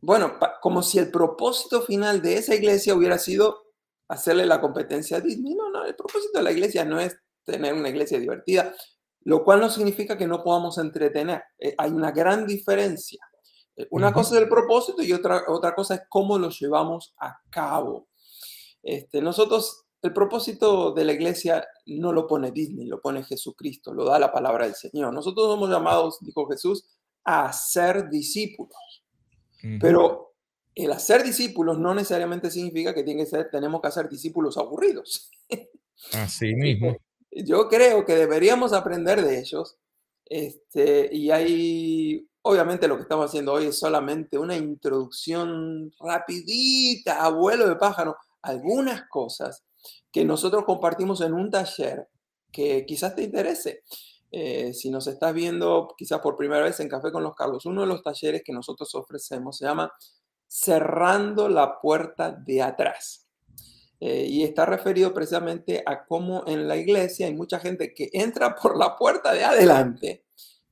Bueno, 0.02 0.38
como 0.62 0.82
si 0.82 0.98
el 0.98 1.10
propósito 1.10 1.82
final 1.82 2.22
de 2.22 2.38
esa 2.38 2.54
iglesia 2.54 2.94
hubiera 2.94 3.18
sido 3.18 3.70
hacerle 4.08 4.46
la 4.46 4.60
competencia 4.60 5.18
a 5.18 5.20
Disney. 5.20 5.54
No, 5.54 5.70
no, 5.70 5.84
el 5.84 5.94
propósito 5.94 6.38
de 6.38 6.44
la 6.44 6.52
iglesia 6.52 6.84
no 6.84 6.98
es 6.98 7.16
tener 7.44 7.74
una 7.74 7.88
iglesia 7.88 8.18
divertida, 8.18 8.74
lo 9.22 9.44
cual 9.44 9.60
no 9.60 9.70
significa 9.70 10.16
que 10.16 10.26
no 10.26 10.42
podamos 10.42 10.78
entretener. 10.78 11.42
Eh, 11.58 11.74
hay 11.76 11.90
una 11.90 12.10
gran 12.10 12.46
diferencia. 12.46 13.20
Eh, 13.76 13.86
una 13.90 14.12
cosa 14.12 14.36
es 14.36 14.42
el 14.42 14.48
propósito 14.48 15.02
y 15.02 15.12
otra, 15.12 15.44
otra 15.48 15.74
cosa 15.74 15.94
es 15.96 16.02
cómo 16.08 16.38
lo 16.38 16.50
llevamos 16.50 17.14
a 17.18 17.38
cabo. 17.50 18.08
Este, 18.82 19.20
nosotros, 19.20 19.84
el 20.02 20.12
propósito 20.12 20.92
de 20.92 21.04
la 21.04 21.12
iglesia 21.12 21.66
no 21.86 22.12
lo 22.12 22.26
pone 22.26 22.50
Disney, 22.50 22.86
lo 22.86 23.00
pone 23.00 23.22
Jesucristo, 23.22 23.92
lo 23.92 24.06
da 24.06 24.18
la 24.18 24.32
palabra 24.32 24.64
del 24.64 24.74
Señor. 24.74 25.12
Nosotros 25.12 25.46
somos 25.46 25.68
llamados, 25.68 26.18
dijo 26.22 26.48
Jesús, 26.48 26.84
a 27.24 27.52
ser 27.52 28.08
discípulos. 28.08 28.74
Pero 29.80 30.34
el 30.74 30.92
hacer 30.92 31.22
discípulos 31.22 31.78
no 31.78 31.94
necesariamente 31.94 32.50
significa 32.50 32.94
que 32.94 33.02
tiene 33.02 33.24
que 33.24 33.30
ser, 33.30 33.50
tenemos 33.50 33.80
que 33.80 33.88
hacer 33.88 34.08
discípulos 34.08 34.56
aburridos. 34.56 35.30
Así 36.12 36.54
mismo. 36.54 36.96
Yo 37.30 37.68
creo 37.68 38.04
que 38.04 38.14
deberíamos 38.14 38.72
aprender 38.72 39.22
de 39.22 39.38
ellos. 39.38 39.76
Este, 40.24 41.08
y 41.12 41.30
hay, 41.30 42.28
obviamente 42.42 42.86
lo 42.86 42.96
que 42.96 43.02
estamos 43.02 43.26
haciendo 43.26 43.52
hoy 43.52 43.66
es 43.66 43.78
solamente 43.78 44.38
una 44.38 44.56
introducción 44.56 45.92
rapidita, 46.00 47.24
abuelo 47.24 47.68
de 47.68 47.76
pájaro, 47.76 48.16
algunas 48.42 49.08
cosas 49.08 49.64
que 50.12 50.24
nosotros 50.24 50.64
compartimos 50.64 51.20
en 51.20 51.34
un 51.34 51.50
taller 51.50 52.08
que 52.52 52.84
quizás 52.86 53.14
te 53.14 53.22
interese. 53.22 53.82
Eh, 54.32 54.72
si 54.74 54.90
nos 54.90 55.06
estás 55.06 55.34
viendo 55.34 55.94
quizás 55.96 56.20
por 56.20 56.36
primera 56.36 56.62
vez 56.62 56.78
en 56.80 56.88
Café 56.88 57.10
con 57.10 57.22
los 57.22 57.34
Carlos, 57.34 57.66
uno 57.66 57.80
de 57.80 57.86
los 57.86 58.02
talleres 58.02 58.42
que 58.44 58.52
nosotros 58.52 58.94
ofrecemos 58.94 59.58
se 59.58 59.64
llama 59.64 59.92
Cerrando 60.46 61.48
la 61.48 61.80
puerta 61.80 62.30
de 62.32 62.62
atrás. 62.62 63.26
Eh, 64.00 64.26
y 64.28 64.44
está 64.44 64.64
referido 64.64 65.12
precisamente 65.12 65.82
a 65.84 66.06
cómo 66.06 66.44
en 66.46 66.66
la 66.66 66.76
iglesia 66.76 67.26
hay 67.26 67.34
mucha 67.34 67.58
gente 67.60 67.92
que 67.92 68.08
entra 68.12 68.54
por 68.54 68.78
la 68.78 68.96
puerta 68.96 69.34
de 69.34 69.44
adelante, 69.44 70.24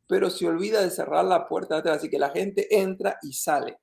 pero 0.07 0.31
se 0.31 0.49
olvida 0.49 0.81
de 0.81 0.91
cerrar 0.91 1.27
la 1.27 1.47
puerta 1.47 1.75
de 1.75 1.81
atrás, 1.81 1.97
así 1.99 2.09
que 2.09 2.19
la 2.19 2.31
gente 2.31 2.67
entra 2.81 3.19
y 3.23 3.35
sale. 3.35 3.81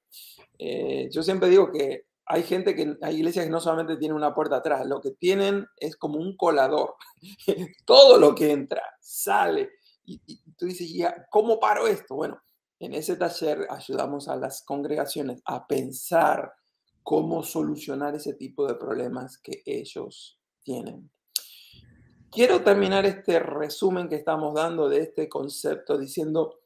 Eh, 0.58 1.10
yo 1.12 1.22
siempre 1.22 1.50
digo 1.50 1.72
que 1.72 2.06
hay 2.28 2.44
gente 2.44 2.76
que, 2.76 2.98
hay 3.02 3.18
iglesias 3.18 3.46
que 3.46 3.52
no 3.52 3.60
solamente 3.60 3.98
tienen 3.98 4.18
una 4.18 4.34
puerta 4.34 4.58
atrás, 4.58 4.86
lo 4.86 5.00
que 5.00 5.12
tienen 5.12 5.68
es 5.78 5.96
como 5.96 6.18
un 6.20 6.36
colador. 6.36 6.96
Todo 7.86 8.18
lo 8.18 8.34
que 8.34 8.52
entra, 8.52 8.82
sale. 9.00 9.70
Y, 10.06 10.20
tú 10.58 10.66
dices, 10.66 10.92
¿ya 10.92 11.28
cómo 11.30 11.60
paro 11.60 11.88
esto? 11.88 12.16
Bueno, 12.16 12.42
en 12.80 12.94
ese 12.94 13.16
taller 13.16 13.68
ayudamos 13.70 14.28
a 14.28 14.36
las 14.36 14.64
congregaciones 14.64 15.42
a 15.46 15.68
pensar 15.68 16.54
cómo 17.04 17.44
solucionar 17.44 18.16
ese 18.16 18.34
tipo 18.34 18.68
de 18.68 18.76
problemas 18.76 19.38
que 19.38 19.62
ellos 19.66 20.40
tienen. 20.64 21.10
Quiero 22.32 22.64
terminar 22.64 23.06
este 23.06 23.40
resumen 23.40 24.10
que 24.10 24.16
estamos 24.16 24.54
dando 24.56 24.90
de 24.90 25.02
este 25.02 25.30
concepto 25.30 25.98
diciendo, 25.98 26.60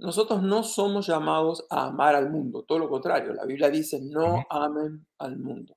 nosotros 0.00 0.42
no 0.42 0.62
somos 0.62 1.06
llamados 1.06 1.66
a 1.70 1.86
amar 1.86 2.14
al 2.14 2.30
mundo, 2.30 2.62
todo 2.62 2.78
lo 2.78 2.88
contrario, 2.88 3.34
la 3.34 3.44
Biblia 3.44 3.70
dice, 3.70 4.00
no 4.00 4.44
amen 4.48 5.06
al 5.18 5.38
mundo. 5.38 5.76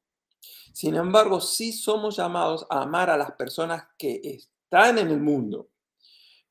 Sin 0.71 0.95
embargo, 0.95 1.39
sí 1.39 1.71
somos 1.71 2.15
llamados 2.15 2.65
a 2.69 2.81
amar 2.81 3.09
a 3.09 3.17
las 3.17 3.33
personas 3.33 3.83
que 3.97 4.21
están 4.23 4.97
en 4.97 5.09
el 5.09 5.21
mundo, 5.21 5.69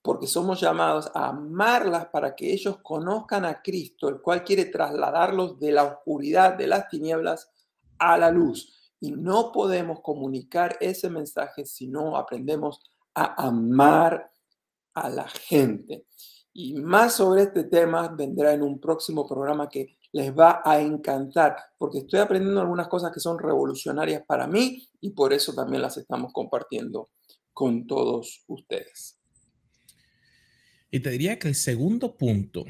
porque 0.02 0.26
somos 0.26 0.60
llamados 0.60 1.10
a 1.14 1.28
amarlas 1.28 2.06
para 2.06 2.34
que 2.34 2.52
ellos 2.52 2.78
conozcan 2.82 3.44
a 3.44 3.62
Cristo, 3.62 4.08
el 4.08 4.20
cual 4.20 4.44
quiere 4.44 4.66
trasladarlos 4.66 5.58
de 5.58 5.72
la 5.72 5.84
oscuridad, 5.84 6.54
de 6.54 6.66
las 6.66 6.88
tinieblas, 6.88 7.50
a 7.98 8.18
la 8.18 8.30
luz. 8.30 8.94
Y 9.00 9.12
no 9.12 9.50
podemos 9.50 10.00
comunicar 10.00 10.76
ese 10.80 11.08
mensaje 11.08 11.64
si 11.64 11.88
no 11.88 12.16
aprendemos 12.16 12.80
a 13.14 13.46
amar 13.46 14.30
a 14.94 15.08
la 15.08 15.26
gente. 15.28 16.06
Y 16.54 16.74
más 16.74 17.16
sobre 17.16 17.42
este 17.42 17.64
tema 17.64 18.08
vendrá 18.08 18.52
en 18.52 18.62
un 18.62 18.78
próximo 18.78 19.26
programa 19.26 19.68
que 19.68 19.96
les 20.12 20.36
va 20.36 20.60
a 20.64 20.80
encantar, 20.80 21.56
porque 21.78 21.98
estoy 22.00 22.20
aprendiendo 22.20 22.60
algunas 22.60 22.88
cosas 22.88 23.12
que 23.12 23.20
son 23.20 23.38
revolucionarias 23.38 24.22
para 24.26 24.46
mí 24.46 24.86
y 25.00 25.10
por 25.10 25.32
eso 25.32 25.54
también 25.54 25.80
las 25.80 25.96
estamos 25.96 26.32
compartiendo 26.32 27.10
con 27.54 27.86
todos 27.86 28.44
ustedes. 28.46 29.18
Y 30.90 31.00
te 31.00 31.10
diría 31.10 31.38
que 31.38 31.48
el 31.48 31.54
segundo 31.54 32.16
punto 32.16 32.66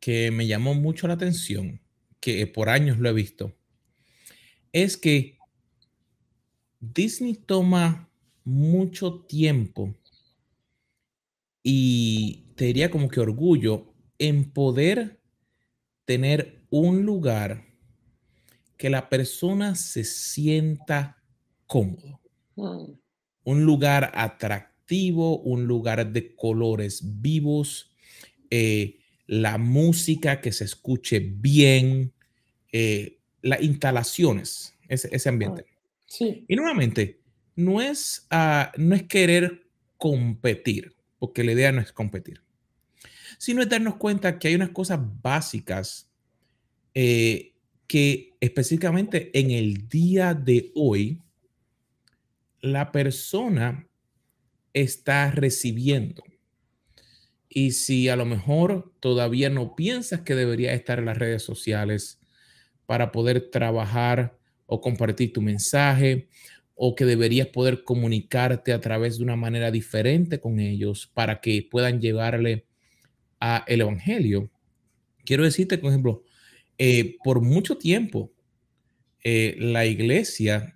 que 0.00 0.30
me 0.30 0.46
llamó 0.46 0.74
mucho 0.74 1.08
la 1.08 1.14
atención, 1.14 1.80
que 2.20 2.46
por 2.46 2.68
años 2.68 2.98
lo 2.98 3.08
he 3.08 3.14
visto, 3.14 3.54
es 4.72 4.98
que 4.98 5.38
Disney 6.78 7.34
toma 7.34 8.10
mucho 8.44 9.24
tiempo 9.24 9.94
y 11.62 12.47
te 12.58 12.64
diría 12.64 12.90
como 12.90 13.08
que 13.08 13.20
orgullo 13.20 13.94
en 14.18 14.50
poder 14.50 15.20
tener 16.04 16.66
un 16.70 17.06
lugar 17.06 17.64
que 18.76 18.90
la 18.90 19.08
persona 19.08 19.76
se 19.76 20.02
sienta 20.02 21.22
cómodo. 21.68 22.20
Mm. 22.56 22.98
Un 23.44 23.64
lugar 23.64 24.10
atractivo, 24.12 25.38
un 25.38 25.66
lugar 25.66 26.12
de 26.12 26.34
colores 26.34 27.00
vivos, 27.20 27.92
eh, 28.50 28.98
la 29.28 29.56
música 29.56 30.40
que 30.40 30.50
se 30.50 30.64
escuche 30.64 31.20
bien, 31.20 32.12
eh, 32.72 33.20
las 33.40 33.62
instalaciones, 33.62 34.74
ese, 34.88 35.28
ambiente. 35.28 35.64
Sí. 36.06 36.44
Y 36.48 36.56
nuevamente, 36.56 37.20
no 37.54 37.80
es, 37.80 38.26
ah, 38.30 38.72
no 38.76 38.96
es 38.96 39.04
querer 39.04 39.70
competir 39.96 40.98
porque 41.18 41.44
la 41.44 41.52
idea 41.52 41.72
no 41.72 41.80
es 41.80 41.92
competir, 41.92 42.42
sino 43.38 43.62
es 43.62 43.68
darnos 43.68 43.96
cuenta 43.96 44.38
que 44.38 44.48
hay 44.48 44.56
unas 44.56 44.70
cosas 44.70 45.00
básicas 45.22 46.10
eh, 46.92 47.54
que 47.86 48.34
específicamente 48.40 49.30
en 49.38 49.50
el 49.52 49.88
día 49.88 50.34
de 50.34 50.70
hoy 50.74 51.22
la 52.60 52.92
persona 52.92 53.88
está 54.74 55.30
recibiendo. 55.30 56.22
Y 57.48 57.70
si 57.72 58.08
a 58.08 58.16
lo 58.16 58.26
mejor 58.26 58.92
todavía 59.00 59.48
no 59.48 59.74
piensas 59.74 60.20
que 60.20 60.34
debería 60.34 60.74
estar 60.74 60.98
en 60.98 61.06
las 61.06 61.16
redes 61.16 61.42
sociales 61.42 62.20
para 62.84 63.10
poder 63.10 63.50
trabajar 63.50 64.38
o 64.66 64.80
compartir 64.80 65.32
tu 65.32 65.40
mensaje 65.40 66.28
o 66.74 66.94
que 66.94 67.04
deberías 67.04 67.48
poder 67.48 67.84
comunicarte 67.84 68.72
a 68.72 68.80
través 68.80 69.18
de 69.18 69.24
una 69.24 69.36
manera 69.36 69.70
diferente 69.70 70.40
con 70.40 70.60
ellos 70.60 71.10
para 71.14 71.40
que 71.40 71.66
puedan 71.68 72.00
llevarle 72.00 72.67
a 73.40 73.64
el 73.66 73.80
evangelio. 73.80 74.50
Quiero 75.24 75.44
decirte, 75.44 75.78
por 75.78 75.90
ejemplo, 75.90 76.24
eh, 76.78 77.16
por 77.24 77.40
mucho 77.40 77.76
tiempo 77.76 78.32
eh, 79.24 79.56
la 79.58 79.84
iglesia 79.84 80.74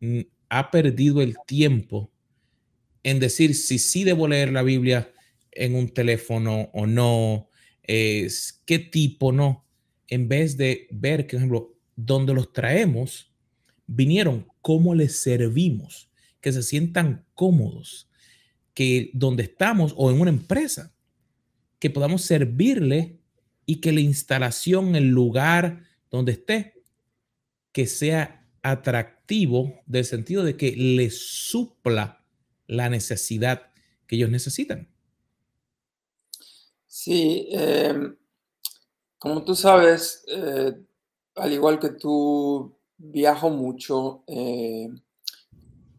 mm, 0.00 0.20
ha 0.48 0.70
perdido 0.70 1.22
el 1.22 1.36
tiempo 1.46 2.10
en 3.02 3.18
decir 3.20 3.54
si 3.54 3.78
sí 3.78 4.04
debo 4.04 4.28
leer 4.28 4.52
la 4.52 4.62
Biblia 4.62 5.12
en 5.52 5.74
un 5.74 5.88
teléfono 5.88 6.70
o 6.72 6.86
no, 6.86 7.48
es 7.82 8.62
qué 8.64 8.78
tipo 8.78 9.32
no, 9.32 9.66
en 10.08 10.28
vez 10.28 10.56
de 10.56 10.88
ver 10.90 11.26
que, 11.26 11.36
por 11.36 11.38
ejemplo, 11.38 11.74
donde 11.96 12.34
los 12.34 12.52
traemos, 12.52 13.32
vinieron 13.86 14.46
cómo 14.60 14.94
les 14.94 15.18
servimos, 15.18 16.10
que 16.40 16.52
se 16.52 16.62
sientan 16.62 17.24
cómodos, 17.34 18.08
que 18.74 19.10
donde 19.12 19.44
estamos 19.44 19.94
o 19.96 20.10
en 20.10 20.20
una 20.20 20.30
empresa, 20.30 20.94
que 21.82 21.90
podamos 21.90 22.22
servirle 22.22 23.18
y 23.66 23.80
que 23.80 23.90
la 23.90 23.98
instalación, 23.98 24.94
el 24.94 25.08
lugar 25.08 25.82
donde 26.12 26.30
esté, 26.30 26.80
que 27.72 27.88
sea 27.88 28.48
atractivo 28.62 29.80
del 29.86 30.04
sentido 30.04 30.44
de 30.44 30.56
que 30.56 30.76
le 30.76 31.10
supla 31.10 32.24
la 32.68 32.88
necesidad 32.88 33.72
que 34.06 34.14
ellos 34.14 34.30
necesitan. 34.30 34.94
Sí, 36.86 37.48
em, 37.50 38.16
como 39.18 39.44
tú 39.44 39.56
sabes, 39.56 40.24
eh, 40.28 40.72
al 41.34 41.52
igual 41.52 41.80
que 41.80 41.88
tú, 41.88 42.78
viajo 42.96 43.50
mucho. 43.50 44.22
Eh, 44.28 44.88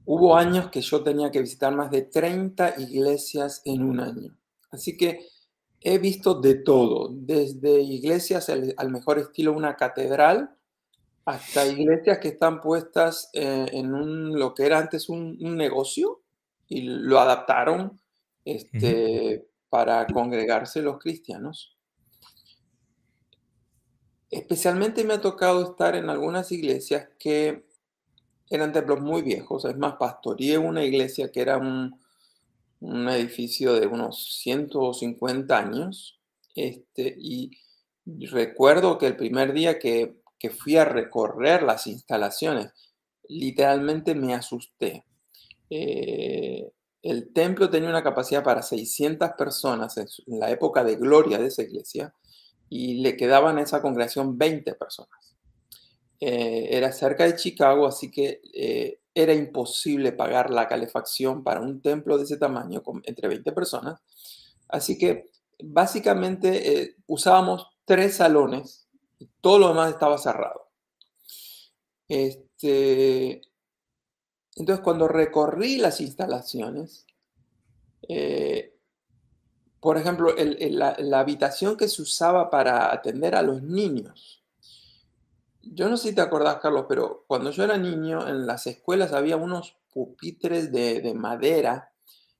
hubo 0.05 0.37
años 0.37 0.69
que 0.69 0.79
yo 0.79 1.03
tenía 1.03 1.29
que 1.29 1.41
visitar 1.41 1.75
más 1.75 1.91
de 1.91 2.03
30 2.03 2.79
iglesias 2.79 3.61
en 3.65 3.83
un 3.83 3.99
año. 3.99 4.37
Así 4.71 4.95
que 4.95 5.32
he 5.83 5.97
visto 5.97 6.35
de 6.35 6.55
todo, 6.55 7.09
desde 7.11 7.81
iglesias 7.81 8.49
al, 8.49 8.89
mejor 8.89 9.19
estilo 9.19 9.51
una 9.51 9.75
catedral, 9.75 10.55
hasta 11.25 11.67
iglesias 11.67 12.19
que 12.19 12.29
están 12.29 12.61
puestas 12.61 13.29
eh, 13.33 13.67
en 13.73 13.93
un, 13.93 14.39
lo 14.39 14.53
que 14.53 14.65
era 14.65 14.79
antes 14.79 15.09
un, 15.09 15.37
negocio 15.57 16.21
y 16.67 16.81
lo 16.83 17.19
adaptaron 17.19 17.99
este, 18.45 19.45
para 19.69 20.07
congregarse 20.07 20.81
los 20.81 20.99
cristianos. 20.99 21.77
Especialmente 24.29 25.03
me 25.03 25.15
ha 25.15 25.21
tocado 25.21 25.71
estar 25.71 25.95
en 25.95 26.09
algunas 26.09 26.51
iglesias 26.51 27.09
que 27.19 27.65
eran 28.49 28.71
templos 28.71 29.01
muy 29.01 29.21
viejos. 29.21 29.65
Es 29.65 29.77
más, 29.77 29.95
pastoreé 29.95 30.57
una 30.57 30.83
iglesia 30.83 31.31
que 31.31 31.41
era 31.41 31.57
un, 31.57 32.02
un 32.83 33.07
edificio 33.09 33.73
de 33.73 33.87
unos 33.87 34.39
150 34.41 35.57
años. 35.57 36.19
Este, 36.55 37.15
y 37.17 37.51
recuerdo 38.05 38.97
que 38.97 39.07
el 39.07 39.15
primer 39.15 39.53
día 39.53 39.79
que, 39.79 40.17
que 40.37 40.49
fui 40.49 40.75
a 40.77 40.85
recorrer 40.85 41.63
las 41.63 41.87
instalaciones, 41.87 42.71
literalmente 43.29 44.13
me 44.13 44.33
asusté. 44.33 45.05
Eh, 45.69 46.69
el 47.01 47.33
templo 47.33 47.69
tenía 47.69 47.89
una 47.89 48.03
capacidad 48.03 48.43
para 48.43 48.61
600 48.61 49.31
personas 49.37 49.97
en, 49.97 50.07
la 50.39 50.51
época 50.51 50.83
de 50.83 50.95
gloria 50.95 51.37
de 51.37 51.47
esa 51.47 51.63
iglesia 51.63 52.13
y 52.69 53.01
le 53.01 53.15
quedaban 53.17 53.57
a 53.57 53.61
esa 53.61 53.81
congregación 53.81 54.37
20 54.37 54.75
personas. 54.75 55.35
Eh, 56.19 56.69
era 56.71 56.91
cerca 56.91 57.25
de 57.25 57.35
Chicago, 57.35 57.85
así 57.85 58.11
que 58.11 58.41
eh, 58.53 58.99
era 59.15 59.34
imposible 59.34 60.12
pagar 60.12 60.49
la 60.49 60.67
calefacción 60.67 61.43
para 61.43 61.62
un 61.62 61.82
templo 61.82 62.17
de 62.17 62.23
ese 62.23 62.38
tamaño 62.38 62.84
con, 62.84 63.02
entre 63.06 63.28
20 63.28 63.52
personas. 63.52 64.02
Así 64.67 64.97
que 64.97 65.30
básicamente 65.63 66.82
eh, 66.82 66.95
usábamos 67.08 67.67
tres 67.86 68.15
salones 68.17 68.88
y 69.19 69.30
todo 69.41 69.60
lo 69.60 69.67
demás 69.69 69.91
estaba 69.91 70.17
cerrado. 70.17 70.69
Este, 72.08 73.41
entonces 74.56 74.84
cuando 74.84 75.08
recorrí 75.08 75.78
las 75.78 76.02
instalaciones, 76.02 77.06
por 79.84 79.97
ejemplo, 79.97 80.34
la, 80.38 81.19
habitación 81.19 81.76
que 81.76 81.89
se 81.89 82.02
usaba 82.02 82.49
para 82.49 82.93
atender 82.93 83.36
a 83.36 83.41
los 83.41 83.62
niños. 83.62 84.41
Yo 85.63 85.89
no 85.89 85.97
sé 85.97 86.10
si 86.10 86.15
te 86.15 86.21
acordás, 86.21 86.58
Carlos, 86.58 86.86
pero 86.89 87.23
cuando 87.28 87.52
yo 87.52 87.63
era 87.63 87.78
niño, 87.78 88.28
en 88.28 88.45
las 88.45 88.67
escuelas 88.67 89.13
había 89.13 89.38
unos 89.38 89.78
pupitres 89.93 90.71
de, 90.71 91.13
madera, 91.15 91.91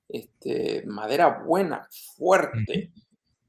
este, 0.10 0.84
madera 0.86 1.44
buena, 1.46 1.88
fuerte, 2.18 2.92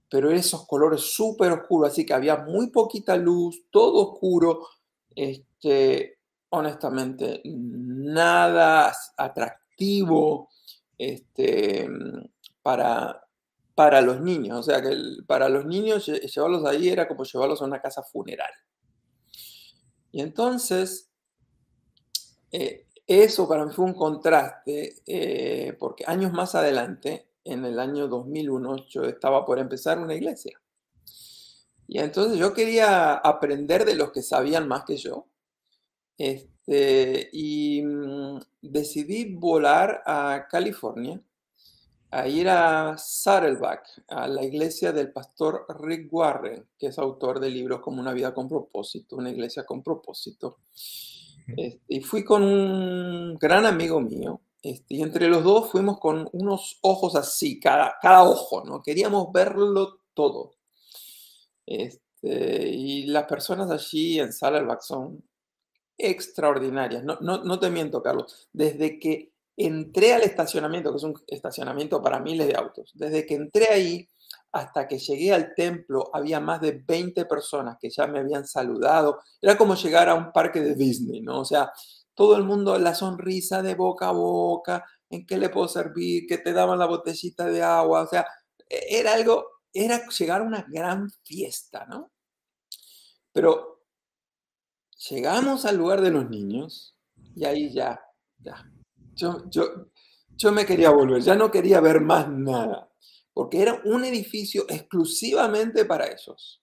pero 0.09 0.31
esos 0.31 0.67
colores 0.67 1.01
súper 1.01 1.51
oscuros, 1.53 1.91
así 1.91 2.07
que 2.07 2.15
había 2.15 2.37
muy 2.37 2.71
poquita 2.71 3.17
luz, 3.17 3.65
todo 3.71 4.13
oscuro. 4.13 4.69
Este, 5.15 6.19
honestamente, 6.51 7.43
nada 7.45 8.93
atractivo 9.17 10.51
este, 10.97 11.89
para, 12.63 13.27
para 13.75 14.01
los 14.01 14.21
niños. 14.21 14.61
O 14.61 14.63
sea, 14.63 14.81
que 14.81 14.97
para 15.27 15.49
los 15.49 15.67
niños 15.67 16.07
llevarlos 16.07 16.65
ahí 16.65 16.89
era 16.89 17.09
como 17.09 17.25
llevarlos 17.25 17.61
a 17.61 17.65
una 17.65 17.81
casa 17.81 18.03
funeral. 18.05 18.53
Y 20.15 20.21
entonces, 20.21 21.11
eh, 22.53 22.87
eso 23.05 23.49
para 23.49 23.67
mí 23.67 23.73
fue 23.73 23.85
un 23.85 23.95
contraste, 23.95 24.95
eh, 25.07 25.77
porque 25.77 26.05
años 26.07 26.33
más 26.33 26.55
adelante, 26.55 27.27
en 27.43 27.65
el 27.65 27.81
año 27.81 28.07
2001, 28.07 28.87
yo 28.87 29.03
estaba 29.07 29.45
por 29.45 29.59
empezar 29.59 29.99
una 29.99 30.15
iglesia. 30.15 30.63
Y 31.89 31.99
entonces 31.99 32.39
yo 32.39 32.55
quería 32.55 33.15
aprender 33.15 33.85
de 33.85 33.97
los 33.97 34.13
que 34.13 34.23
sabían 34.23 34.69
más 34.69 34.85
que 34.85 34.99
yo. 34.99 35.27
Este, 36.17 37.29
y 37.33 37.83
mm, 37.83 38.39
decidí 38.63 39.35
volar 39.35 40.01
a 40.07 40.47
California 40.49 41.21
a 42.15 42.29
ir 42.29 42.49
a 42.49 42.97
Saddleback, 42.97 44.05
a 44.09 44.29
la 44.29 44.45
iglesia 44.45 44.93
del 44.93 45.13
pastor 45.13 45.67
Rick 45.81 46.13
Warren, 46.13 46.65
que 46.79 46.87
es 46.87 46.99
autor 46.99 47.41
de 47.41 47.51
libros 47.51 47.81
como 47.81 48.01
Una 48.01 48.13
vida 48.13 48.33
con 48.33 48.49
propósito, 48.49 49.17
una 49.17 49.31
iglesia 49.31 49.65
con 49.65 49.83
propósito. 49.83 50.59
Este, 51.49 51.83
y 51.89 52.01
fui 52.01 52.23
con 52.23 52.45
un 52.45 53.35
gran 53.35 53.67
amigo 53.67 54.01
mío, 54.01 54.41
este, 54.63 54.95
y 54.95 55.03
entre 55.03 55.27
los 55.29 55.43
dos 55.43 55.71
fuimos 55.73 55.99
con 55.99 56.29
unos 56.33 56.79
ojos 56.83 57.17
así, 57.17 57.59
cada, 57.59 57.97
cada 58.01 58.23
ojo, 58.23 58.65
¿no? 58.65 58.81
Queríamos 58.81 59.33
verlo 59.33 59.99
todo. 60.15 60.53
Este, 61.67 62.69
y 62.69 63.07
las 63.07 63.25
personas 63.25 63.71
allí 63.73 64.21
en 64.21 64.33
Saddleback 64.33 64.83
son 64.83 65.25
extraordinarias. 65.99 67.03
No, 67.03 67.19
no, 67.21 67.43
no 67.43 67.59
te 67.59 67.71
miento, 67.71 68.03
Carlos. 68.03 68.49
Desde 68.53 69.01
que 69.01 69.34
entré 69.57 70.15
al 70.15 70.23
estacionamiento, 70.23 70.91
que 70.91 70.97
es 70.97 71.03
un 71.05 71.15
estacionamiento 71.27 72.03
para 72.03 72.21
miles 72.21 72.47
de 72.49 72.57
autos, 72.57 72.91
desde 72.95 73.27
que 73.27 73.35
entré 73.35 73.69
ahí 73.69 74.09
hasta 74.53 74.87
que 74.87 74.99
llegué 74.99 75.33
al 75.33 75.53
templo 75.55 76.11
había 76.13 76.39
más 76.39 76.61
de 76.61 76.73
20 76.87 77.25
personas 77.25 77.77
que 77.81 77.91
ya 77.91 78.07
me 78.07 78.21
habían 78.21 78.47
saludado. 78.47 79.21
Era 79.43 79.57
como 79.59 79.75
llegar 79.75 80.09
a 80.09 80.15
un 80.15 80.33
parque 80.33 80.61
de 80.61 80.77
Disney, 80.77 81.23
¿no? 81.23 81.41
O 81.41 81.45
sea, 81.45 81.73
todo 82.15 82.37
el 82.37 82.45
mundo, 82.45 82.79
la 82.79 82.95
sonrisa 82.95 83.63
de 83.63 83.75
boca 83.75 84.09
a 84.09 84.13
boca, 84.13 84.85
en 85.11 85.27
qué 85.27 85.39
le 85.39 85.49
puedo 85.49 85.67
servir, 85.67 86.27
que 86.29 86.39
te 86.39 86.53
daban 86.53 86.79
la 86.79 86.87
botellita 86.87 87.47
de 87.47 87.63
agua, 87.63 88.03
o 88.03 88.07
sea, 88.07 88.27
e-, 88.69 88.99
era 89.01 89.15
algo, 89.15 89.45
era 89.73 90.07
llegar 90.09 90.41
a 90.41 90.45
una 90.45 90.65
gran 90.69 91.11
fiesta, 91.25 91.85
¿no? 91.87 92.13
Pero 93.33 93.83
llegamos 95.11 95.65
al 95.65 95.77
lugar 95.77 96.01
de 96.01 96.11
los 96.11 96.31
niños 96.31 96.97
y 97.35 97.45
ahí 97.45 97.73
ya, 97.73 98.01
ya, 98.39 98.65
yo, 99.15 99.45
yo, 99.49 99.89
yo 100.37 100.53
me 100.53 100.67
quería 100.67 100.91
volver, 100.91 101.23
ya 101.23 101.35
no 101.35 101.51
quería 101.51 101.81
ver 101.81 102.01
más 102.01 102.29
nada, 102.29 102.91
porque 103.33 103.63
era 103.63 103.81
un 103.85 104.05
edificio 104.05 104.65
exclusivamente 104.69 105.85
para 105.85 106.07
esos. 106.07 106.63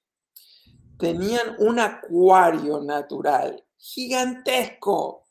Tenían 0.97 1.55
un 1.59 1.79
acuario 1.79 2.81
natural 2.81 3.63
gigantesco. 3.77 5.27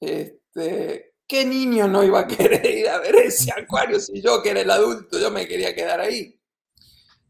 Este, 0.00 1.14
¿Qué 1.26 1.44
niño 1.44 1.88
no 1.88 2.02
iba 2.02 2.20
a 2.20 2.26
querer 2.26 2.66
ir 2.66 2.88
a 2.88 2.98
ver 2.98 3.14
ese 3.16 3.52
acuario 3.52 4.00
si 4.00 4.20
yo 4.20 4.42
que 4.42 4.50
era 4.50 4.60
el 4.60 4.70
adulto, 4.70 5.18
yo 5.18 5.30
me 5.30 5.46
quería 5.46 5.74
quedar 5.74 6.00
ahí? 6.00 6.40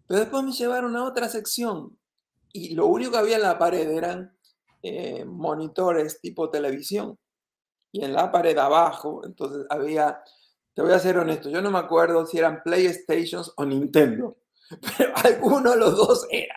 Pero 0.06 0.20
después 0.20 0.42
me 0.44 0.52
llevaron 0.52 0.96
a 0.96 1.04
otra 1.04 1.28
sección 1.28 1.98
y 2.52 2.74
lo 2.74 2.86
único 2.86 3.12
que 3.12 3.18
había 3.18 3.36
en 3.36 3.42
la 3.42 3.58
pared 3.58 3.90
eran 3.90 4.36
eh, 4.82 5.24
monitores 5.24 6.20
tipo 6.20 6.48
televisión 6.48 7.18
y 7.92 8.04
en 8.04 8.12
la 8.12 8.30
pared 8.30 8.56
abajo, 8.58 9.22
entonces 9.24 9.66
había, 9.70 10.22
te 10.74 10.82
voy 10.82 10.92
a 10.92 10.98
ser 10.98 11.18
honesto, 11.18 11.48
yo 11.50 11.62
no 11.62 11.70
me 11.70 11.78
acuerdo 11.78 12.26
si 12.26 12.38
eran 12.38 12.62
PlayStations 12.62 13.52
o 13.56 13.64
Nintendo, 13.64 14.38
pero 14.98 15.12
alguno 15.16 15.72
de 15.72 15.76
los 15.78 15.96
dos 15.96 16.26
era. 16.30 16.54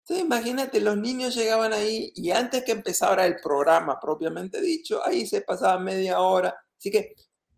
Entonces 0.00 0.24
imagínate, 0.26 0.80
los 0.80 0.96
niños 0.96 1.34
llegaban 1.34 1.72
ahí 1.72 2.12
y 2.16 2.30
antes 2.30 2.64
que 2.64 2.72
empezara 2.72 3.24
el 3.24 3.36
programa 3.36 4.00
propiamente 4.00 4.60
dicho, 4.60 5.00
ahí 5.04 5.26
se 5.26 5.42
pasaba 5.42 5.78
media 5.78 6.20
hora. 6.20 6.54
Así 6.76 6.90
que 6.90 7.14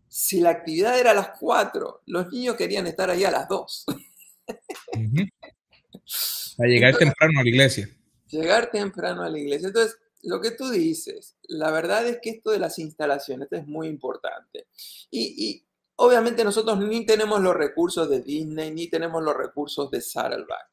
si 0.08 0.40
la 0.40 0.50
actividad 0.50 0.98
era 0.98 1.12
a 1.12 1.14
las 1.14 1.30
cuatro, 1.40 2.02
los 2.06 2.30
niños 2.30 2.54
querían 2.54 2.86
estar 2.86 3.08
ahí 3.10 3.24
a 3.24 3.30
las 3.30 3.48
dos. 3.48 3.86
A 6.58 6.66
llegar 6.66 6.96
temprano 6.96 7.40
a 7.40 7.42
la 7.42 7.48
iglesia. 7.48 7.88
Llegar 8.28 8.70
temprano 8.70 9.22
a 9.22 9.28
la 9.28 9.38
iglesia. 9.38 9.68
Entonces, 9.68 9.98
lo 10.24 10.40
que 10.40 10.50
tú 10.52 10.70
dices, 10.70 11.36
la 11.48 11.70
verdad 11.70 12.06
es 12.06 12.18
que 12.20 12.30
esto 12.30 12.50
de 12.50 12.58
las 12.58 12.78
instalaciones 12.78 13.48
es 13.52 13.66
muy 13.66 13.88
importante. 13.88 14.66
Y, 15.10 15.64
obviamente 15.96 16.42
nosotros 16.42 16.78
ni 16.80 17.06
tenemos 17.06 17.40
los 17.40 17.54
recursos 17.54 18.08
de 18.08 18.20
Disney, 18.20 18.72
ni 18.72 18.88
tenemos 18.88 19.22
los 19.22 19.36
recursos 19.36 19.90
de 19.90 20.00
Saddleback. 20.00 20.68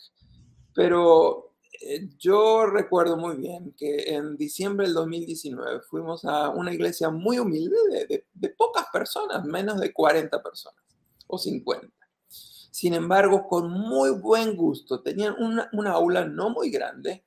Pero 0.73 1.53
eh, 1.81 2.09
yo 2.17 2.65
recuerdo 2.65 3.17
muy 3.17 3.35
bien 3.35 3.73
que 3.77 4.15
en 4.15 4.37
diciembre 4.37 4.87
del 4.87 4.95
2019 4.95 5.81
fuimos 5.81 6.25
a 6.25 6.49
una 6.49 6.73
iglesia 6.73 7.09
muy 7.09 7.39
humilde 7.39 8.25
de, 8.33 8.49
pocas 8.49 8.85
personas, 8.91 9.43
menos 9.45 9.79
de 9.79 9.93
40 9.93 10.41
personas 10.41 10.81
o 11.27 11.37
50. 11.37 11.87
Sin 12.27 12.93
embargo, 12.93 13.47
con 13.47 13.69
muy 13.69 14.11
buen 14.11 14.55
gusto, 14.55 15.01
tenían 15.01 15.35
una, 15.37 15.69
una 15.73 15.91
aula 15.91 16.25
no 16.25 16.49
muy 16.49 16.71
grande, 16.71 17.25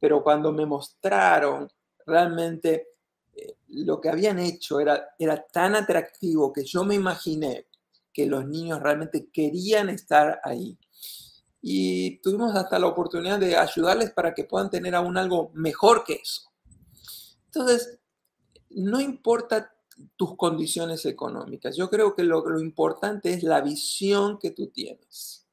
pero 0.00 0.22
cuando 0.22 0.52
me 0.52 0.66
mostraron 0.66 1.68
realmente 2.04 2.88
eh, 3.34 3.56
lo 3.68 4.00
que 4.00 4.08
habían 4.08 4.38
hecho 4.38 4.80
era, 4.80 5.08
era 5.18 5.44
tan 5.46 5.74
atractivo 5.74 6.52
que 6.52 6.64
yo 6.64 6.84
me 6.84 6.94
imaginé 6.94 7.66
que 8.12 8.26
los 8.26 8.46
niños 8.46 8.80
realmente 8.82 9.28
querían 9.32 9.88
estar 9.90 10.40
ahí 10.42 10.78
y 11.68 12.18
tuvimos 12.18 12.54
hasta 12.54 12.78
la 12.78 12.86
oportunidad 12.86 13.40
de 13.40 13.56
ayudarles 13.56 14.12
para 14.12 14.32
que 14.32 14.44
puedan 14.44 14.70
tener 14.70 14.94
aún 14.94 15.18
algo 15.18 15.50
mejor 15.52 16.04
que 16.04 16.14
eso. 16.14 16.42
Entonces, 17.46 17.98
no 18.70 19.00
importa 19.00 19.74
tus 20.14 20.36
condiciones 20.36 21.04
económicas, 21.06 21.76
yo 21.76 21.90
creo 21.90 22.14
que 22.14 22.22
lo, 22.22 22.48
lo 22.48 22.60
importante 22.60 23.32
es 23.32 23.42
la 23.42 23.60
visión 23.62 24.38
que 24.38 24.50
tú 24.50 24.68
tienes. 24.68 25.45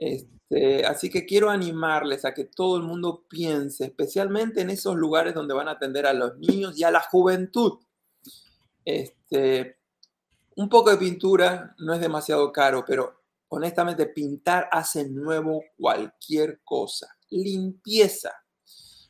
Este, 0.00 0.86
así 0.86 1.10
que 1.10 1.26
quiero 1.26 1.50
animarles 1.50 2.24
a 2.24 2.32
que 2.32 2.44
todo 2.44 2.76
el 2.76 2.84
mundo 2.84 3.24
piense, 3.28 3.86
especialmente 3.86 4.60
en 4.60 4.70
esos 4.70 4.94
lugares 4.96 5.34
donde 5.34 5.54
van 5.54 5.66
a 5.68 5.72
atender 5.72 6.06
a 6.06 6.12
los 6.12 6.38
niños 6.38 6.78
y 6.78 6.84
a 6.84 6.90
la 6.90 7.00
juventud. 7.00 7.80
Este, 8.84 9.78
un 10.56 10.68
poco 10.68 10.90
de 10.90 10.96
pintura 10.96 11.74
no 11.78 11.92
es 11.92 12.00
demasiado 12.00 12.52
caro, 12.52 12.84
pero 12.86 13.18
honestamente, 13.48 14.06
pintar 14.06 14.68
hace 14.70 15.08
nuevo 15.08 15.62
cualquier 15.76 16.60
cosa. 16.62 17.08
Limpieza. 17.30 18.32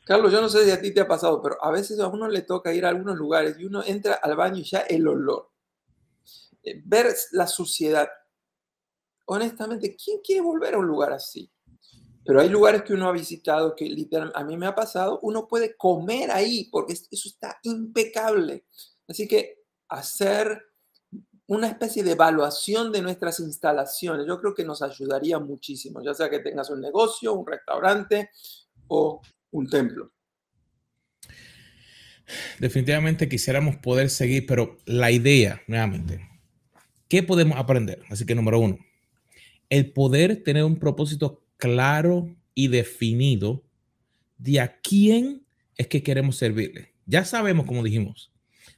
Carlos, 0.05 0.31
yo 0.31 0.41
no 0.41 0.49
sé 0.49 0.65
si 0.65 0.71
a 0.71 0.81
ti 0.81 0.91
te 0.91 1.01
ha 1.01 1.07
pasado, 1.07 1.39
pero 1.41 1.63
a 1.63 1.69
veces 1.69 1.99
a 1.99 2.07
uno 2.07 2.27
le 2.27 2.41
toca 2.41 2.73
ir 2.73 2.85
a 2.85 2.89
algunos 2.89 3.15
lugares 3.15 3.59
y 3.59 3.65
uno 3.65 3.83
entra 3.85 4.15
al 4.15 4.35
baño 4.35 4.57
y 4.57 4.63
ya 4.63 4.79
el 4.79 5.07
olor. 5.07 5.51
Eh, 6.63 6.81
ver 6.83 7.13
la 7.31 7.45
suciedad. 7.45 8.09
Honestamente, 9.31 9.95
¿quién 9.95 10.21
quiere 10.23 10.41
volver 10.41 10.73
a 10.73 10.79
un 10.79 10.87
lugar 10.87 11.13
así? 11.13 11.51
Pero 12.25 12.41
hay 12.41 12.49
lugares 12.49 12.81
que 12.81 12.93
uno 12.93 13.07
ha 13.07 13.11
visitado 13.11 13.75
que 13.75 13.85
literalmente, 13.85 14.39
a 14.39 14.43
mí 14.43 14.57
me 14.57 14.65
ha 14.65 14.73
pasado, 14.73 15.19
uno 15.21 15.47
puede 15.47 15.77
comer 15.77 16.31
ahí 16.31 16.67
porque 16.71 16.93
eso 16.93 17.29
está 17.29 17.59
impecable. 17.61 18.65
Así 19.07 19.27
que 19.27 19.59
hacer 19.87 20.59
una 21.45 21.67
especie 21.67 22.03
de 22.03 22.13
evaluación 22.13 22.91
de 22.91 23.03
nuestras 23.03 23.39
instalaciones. 23.39 24.25
Yo 24.25 24.39
creo 24.39 24.55
que 24.55 24.65
nos 24.65 24.81
ayudaría 24.81 25.37
muchísimo, 25.37 26.01
ya 26.01 26.15
sea 26.15 26.27
que 26.27 26.39
tengas 26.39 26.71
un 26.71 26.81
negocio, 26.81 27.33
un 27.33 27.45
restaurante 27.45 28.31
o 28.87 29.21
un 29.51 29.69
templo. 29.69 30.11
Definitivamente 32.57 33.29
quisiéramos 33.29 33.75
poder 33.77 34.09
seguir, 34.09 34.47
pero 34.47 34.79
la 34.85 35.11
idea, 35.11 35.61
nuevamente, 35.67 36.27
¿qué 37.07 37.21
podemos 37.21 37.59
aprender? 37.59 38.01
Así 38.09 38.25
que 38.25 38.33
número 38.33 38.59
uno, 38.59 38.77
el 39.69 39.91
poder 39.91 40.43
tener 40.43 40.63
un 40.63 40.77
propósito 40.77 41.45
claro 41.57 42.35
y 42.53 42.67
definido 42.67 43.63
de 44.37 44.59
a 44.59 44.79
quién 44.81 45.45
es 45.75 45.87
que 45.87 46.03
queremos 46.03 46.37
servirle. 46.37 46.93
Ya 47.05 47.25
sabemos, 47.25 47.65
como 47.65 47.83
dijimos, 47.83 48.31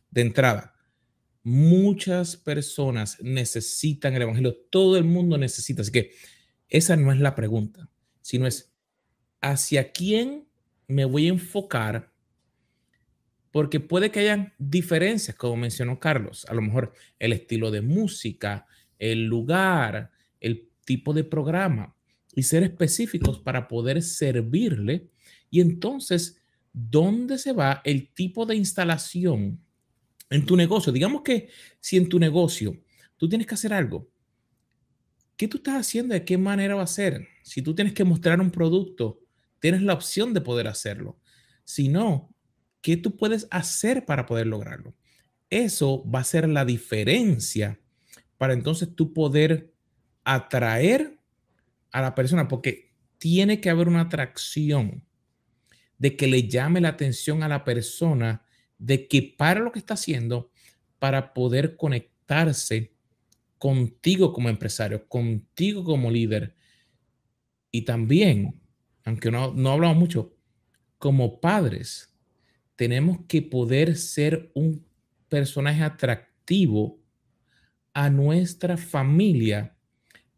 de 0.09 0.21
entrada, 0.21 0.71
Muchas 1.43 2.37
personas 2.37 3.17
necesitan 3.19 4.13
el 4.13 4.21
Evangelio, 4.21 4.55
todo 4.69 4.97
el 4.97 5.05
mundo 5.05 5.39
necesita. 5.39 5.81
Así 5.81 5.91
que 5.91 6.11
esa 6.69 6.95
no 6.95 7.11
es 7.11 7.19
la 7.19 7.33
pregunta, 7.33 7.89
sino 8.21 8.45
es 8.45 8.71
hacia 9.41 9.91
quién 9.91 10.47
me 10.87 11.05
voy 11.05 11.25
a 11.25 11.29
enfocar, 11.29 12.11
porque 13.49 13.79
puede 13.79 14.11
que 14.11 14.19
hayan 14.19 14.53
diferencias, 14.59 15.35
como 15.35 15.57
mencionó 15.57 15.99
Carlos, 15.99 16.45
a 16.47 16.53
lo 16.53 16.61
mejor 16.61 16.93
el 17.17 17.33
estilo 17.33 17.71
de 17.71 17.81
música, 17.81 18.67
el 18.99 19.25
lugar, 19.25 20.11
el 20.39 20.69
tipo 20.85 21.13
de 21.13 21.23
programa, 21.23 21.95
y 22.33 22.43
ser 22.43 22.63
específicos 22.63 23.39
para 23.39 23.67
poder 23.67 24.01
servirle. 24.01 25.09
Y 25.49 25.59
entonces, 25.59 26.41
¿dónde 26.71 27.37
se 27.37 27.51
va 27.51 27.81
el 27.83 28.13
tipo 28.13 28.45
de 28.45 28.55
instalación? 28.55 29.59
en 30.31 30.45
tu 30.45 30.55
negocio, 30.55 30.91
digamos 30.91 31.21
que 31.21 31.49
si 31.79 31.97
en 31.97 32.09
tu 32.09 32.17
negocio 32.17 32.81
tú 33.17 33.29
tienes 33.29 33.45
que 33.45 33.53
hacer 33.53 33.73
algo, 33.73 34.09
¿qué 35.37 35.47
tú 35.47 35.57
estás 35.57 35.75
haciendo? 35.75 36.13
¿De 36.13 36.25
qué 36.25 36.37
manera 36.37 36.73
va 36.73 36.83
a 36.83 36.87
ser? 36.87 37.27
Si 37.43 37.61
tú 37.61 37.75
tienes 37.75 37.93
que 37.93 38.05
mostrar 38.05 38.39
un 38.39 38.49
producto, 38.49 39.19
tienes 39.59 39.83
la 39.83 39.93
opción 39.93 40.33
de 40.33 40.41
poder 40.41 40.67
hacerlo. 40.67 41.19
Si 41.65 41.89
no, 41.89 42.33
¿qué 42.81 42.97
tú 42.97 43.17
puedes 43.17 43.47
hacer 43.51 44.05
para 44.05 44.25
poder 44.25 44.47
lograrlo? 44.47 44.95
Eso 45.49 46.09
va 46.09 46.21
a 46.21 46.23
ser 46.23 46.47
la 46.47 46.63
diferencia 46.63 47.79
para 48.37 48.53
entonces 48.53 48.95
tú 48.95 49.13
poder 49.13 49.70
atraer 50.23 51.19
a 51.91 52.01
la 52.01 52.15
persona, 52.15 52.47
porque 52.47 52.93
tiene 53.17 53.61
que 53.61 53.69
haber 53.69 53.87
una 53.87 54.01
atracción 54.01 55.03
de 55.97 56.15
que 56.15 56.27
le 56.27 56.47
llame 56.47 56.81
la 56.81 56.89
atención 56.89 57.43
a 57.43 57.47
la 57.47 57.63
persona 57.63 58.43
de 58.77 59.07
que 59.07 59.21
para 59.37 59.59
lo 59.59 59.71
que 59.71 59.79
está 59.79 59.93
haciendo 59.93 60.51
para 60.97 61.33
poder 61.33 61.75
conectarse 61.75 62.93
contigo 63.57 64.33
como 64.33 64.49
empresario, 64.49 65.07
contigo 65.07 65.83
como 65.83 66.09
líder. 66.09 66.55
Y 67.69 67.83
también, 67.83 68.59
aunque 69.03 69.29
no, 69.29 69.53
no 69.53 69.71
hablamos 69.71 69.97
mucho, 69.97 70.35
como 70.97 71.39
padres, 71.39 72.11
tenemos 72.75 73.19
que 73.27 73.43
poder 73.43 73.95
ser 73.95 74.51
un 74.55 74.83
personaje 75.29 75.83
atractivo 75.83 76.99
a 77.93 78.09
nuestra 78.09 78.77
familia 78.77 79.75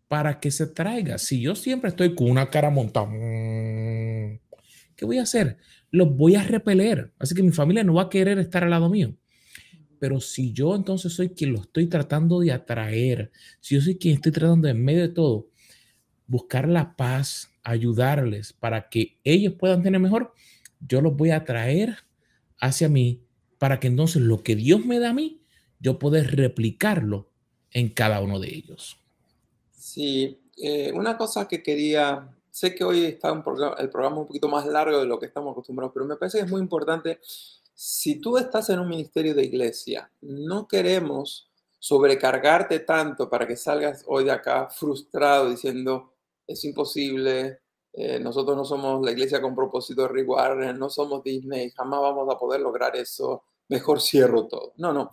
para 0.07 0.39
que 0.39 0.51
se 0.51 0.67
traiga. 0.67 1.17
Si 1.17 1.41
yo 1.41 1.55
siempre 1.55 1.89
estoy 1.89 2.15
con 2.15 2.29
una 2.29 2.49
cara 2.49 2.69
montada, 2.69 3.07
mm, 3.07 4.39
¿qué 4.95 5.05
voy 5.05 5.17
a 5.17 5.23
hacer? 5.23 5.57
los 5.93 6.17
voy 6.17 6.35
a 6.35 6.43
repeler. 6.43 7.13
Así 7.19 7.35
que 7.35 7.43
mi 7.43 7.51
familia 7.51 7.83
no 7.83 7.93
va 7.93 8.03
a 8.03 8.09
querer 8.09 8.39
estar 8.39 8.63
al 8.63 8.71
lado 8.71 8.89
mío. 8.89 9.15
Pero 9.99 10.19
si 10.19 10.51
yo 10.51 10.75
entonces 10.75 11.13
soy 11.13 11.29
quien 11.29 11.53
lo 11.53 11.61
estoy 11.61 11.85
tratando 11.85 12.39
de 12.39 12.51
atraer, 12.51 13.31
si 13.61 13.75
yo 13.75 13.81
soy 13.81 13.95
quien 13.97 14.15
estoy 14.15 14.31
tratando 14.31 14.67
en 14.67 14.83
medio 14.83 15.03
de 15.03 15.09
todo, 15.09 15.49
buscar 16.25 16.67
la 16.67 16.95
paz, 16.95 17.51
ayudarles 17.61 18.53
para 18.53 18.89
que 18.89 19.19
ellos 19.23 19.53
puedan 19.53 19.83
tener 19.83 20.01
mejor, 20.01 20.33
yo 20.79 20.99
los 20.99 21.15
voy 21.15 21.29
a 21.29 21.37
atraer 21.37 21.95
hacia 22.59 22.89
mí 22.89 23.23
para 23.59 23.79
que 23.79 23.87
entonces 23.87 24.23
lo 24.23 24.41
que 24.41 24.55
Dios 24.55 24.83
me 24.83 24.97
da 24.97 25.11
a 25.11 25.13
mí, 25.13 25.43
yo 25.79 25.99
pueda 25.99 26.23
replicarlo 26.23 27.29
en 27.69 27.89
cada 27.89 28.19
uno 28.19 28.39
de 28.39 28.49
ellos. 28.49 28.97
Sí, 29.83 30.39
eh, 30.55 30.93
una 30.93 31.17
cosa 31.17 31.45
que 31.45 31.61
quería 31.61 32.33
sé 32.49 32.73
que 32.73 32.85
hoy 32.85 33.03
está 33.03 33.29
el 33.33 33.89
programa 33.89 34.19
un 34.19 34.27
poquito 34.27 34.47
más 34.47 34.65
largo 34.65 34.97
de 34.99 35.05
lo 35.05 35.19
que 35.19 35.25
estamos 35.25 35.51
acostumbrados, 35.51 35.91
pero 35.93 36.05
me 36.05 36.15
parece 36.15 36.37
que 36.37 36.45
es 36.45 36.49
muy 36.49 36.61
importante. 36.61 37.19
Si 37.75 38.21
tú 38.21 38.37
estás 38.37 38.69
en 38.69 38.79
un 38.79 38.87
ministerio 38.87 39.35
de 39.35 39.43
iglesia, 39.43 40.09
no 40.21 40.69
queremos 40.69 41.49
sobrecargarte 41.79 42.79
tanto 42.79 43.29
para 43.29 43.45
que 43.45 43.57
salgas 43.57 44.05
hoy 44.07 44.23
de 44.23 44.31
acá 44.31 44.69
frustrado 44.69 45.49
diciendo, 45.49 46.13
es 46.47 46.63
imposible, 46.63 47.59
eh, 47.91 48.19
nosotros 48.21 48.55
no 48.55 48.63
somos 48.63 49.03
la 49.03 49.11
iglesia 49.11 49.41
con 49.41 49.53
propósito 49.53 50.03
de 50.03 50.07
Rick 50.07 50.27
no 50.77 50.89
somos 50.89 51.23
Disney, 51.25 51.71
jamás 51.71 51.99
vamos 51.99 52.33
a 52.33 52.39
poder 52.39 52.61
lograr 52.61 52.95
eso, 52.95 53.43
mejor 53.67 53.99
cierro 53.99 54.47
todo. 54.47 54.71
No, 54.77 54.93
no. 54.93 55.11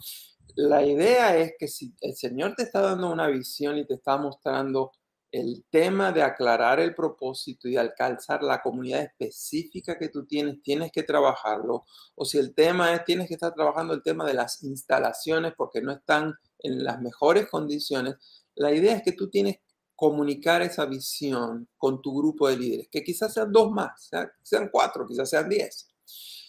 La 0.56 0.84
idea 0.84 1.36
es 1.36 1.54
que 1.58 1.68
si 1.68 1.94
el 2.00 2.14
Señor 2.14 2.54
te 2.56 2.64
está 2.64 2.80
dando 2.80 3.10
una 3.10 3.28
visión 3.28 3.78
y 3.78 3.86
te 3.86 3.94
está 3.94 4.16
mostrando 4.16 4.92
el 5.32 5.64
tema 5.70 6.12
de 6.12 6.22
aclarar 6.22 6.80
el 6.80 6.94
propósito 6.94 7.68
y 7.68 7.76
alcanzar 7.76 8.42
la 8.42 8.60
comunidad 8.60 9.02
específica 9.02 9.96
que 9.96 10.08
tú 10.08 10.26
tienes, 10.26 10.60
tienes 10.62 10.90
que 10.90 11.04
trabajarlo. 11.04 11.84
O 12.16 12.24
si 12.24 12.38
el 12.38 12.54
tema 12.54 12.92
es, 12.94 13.04
tienes 13.04 13.28
que 13.28 13.34
estar 13.34 13.54
trabajando 13.54 13.94
el 13.94 14.02
tema 14.02 14.24
de 14.26 14.34
las 14.34 14.62
instalaciones 14.64 15.52
porque 15.56 15.82
no 15.82 15.92
están 15.92 16.34
en 16.58 16.82
las 16.84 17.00
mejores 17.00 17.48
condiciones, 17.48 18.16
la 18.54 18.72
idea 18.72 18.96
es 18.96 19.02
que 19.02 19.12
tú 19.12 19.30
tienes 19.30 19.56
que 19.56 19.62
comunicar 19.94 20.62
esa 20.62 20.86
visión 20.86 21.68
con 21.76 22.02
tu 22.02 22.16
grupo 22.16 22.48
de 22.48 22.56
líderes, 22.56 22.88
que 22.90 23.04
quizás 23.04 23.32
sean 23.32 23.52
dos 23.52 23.70
más, 23.70 24.10
sean 24.42 24.68
cuatro, 24.72 25.06
quizás 25.06 25.30
sean 25.30 25.48
diez. 25.48 25.88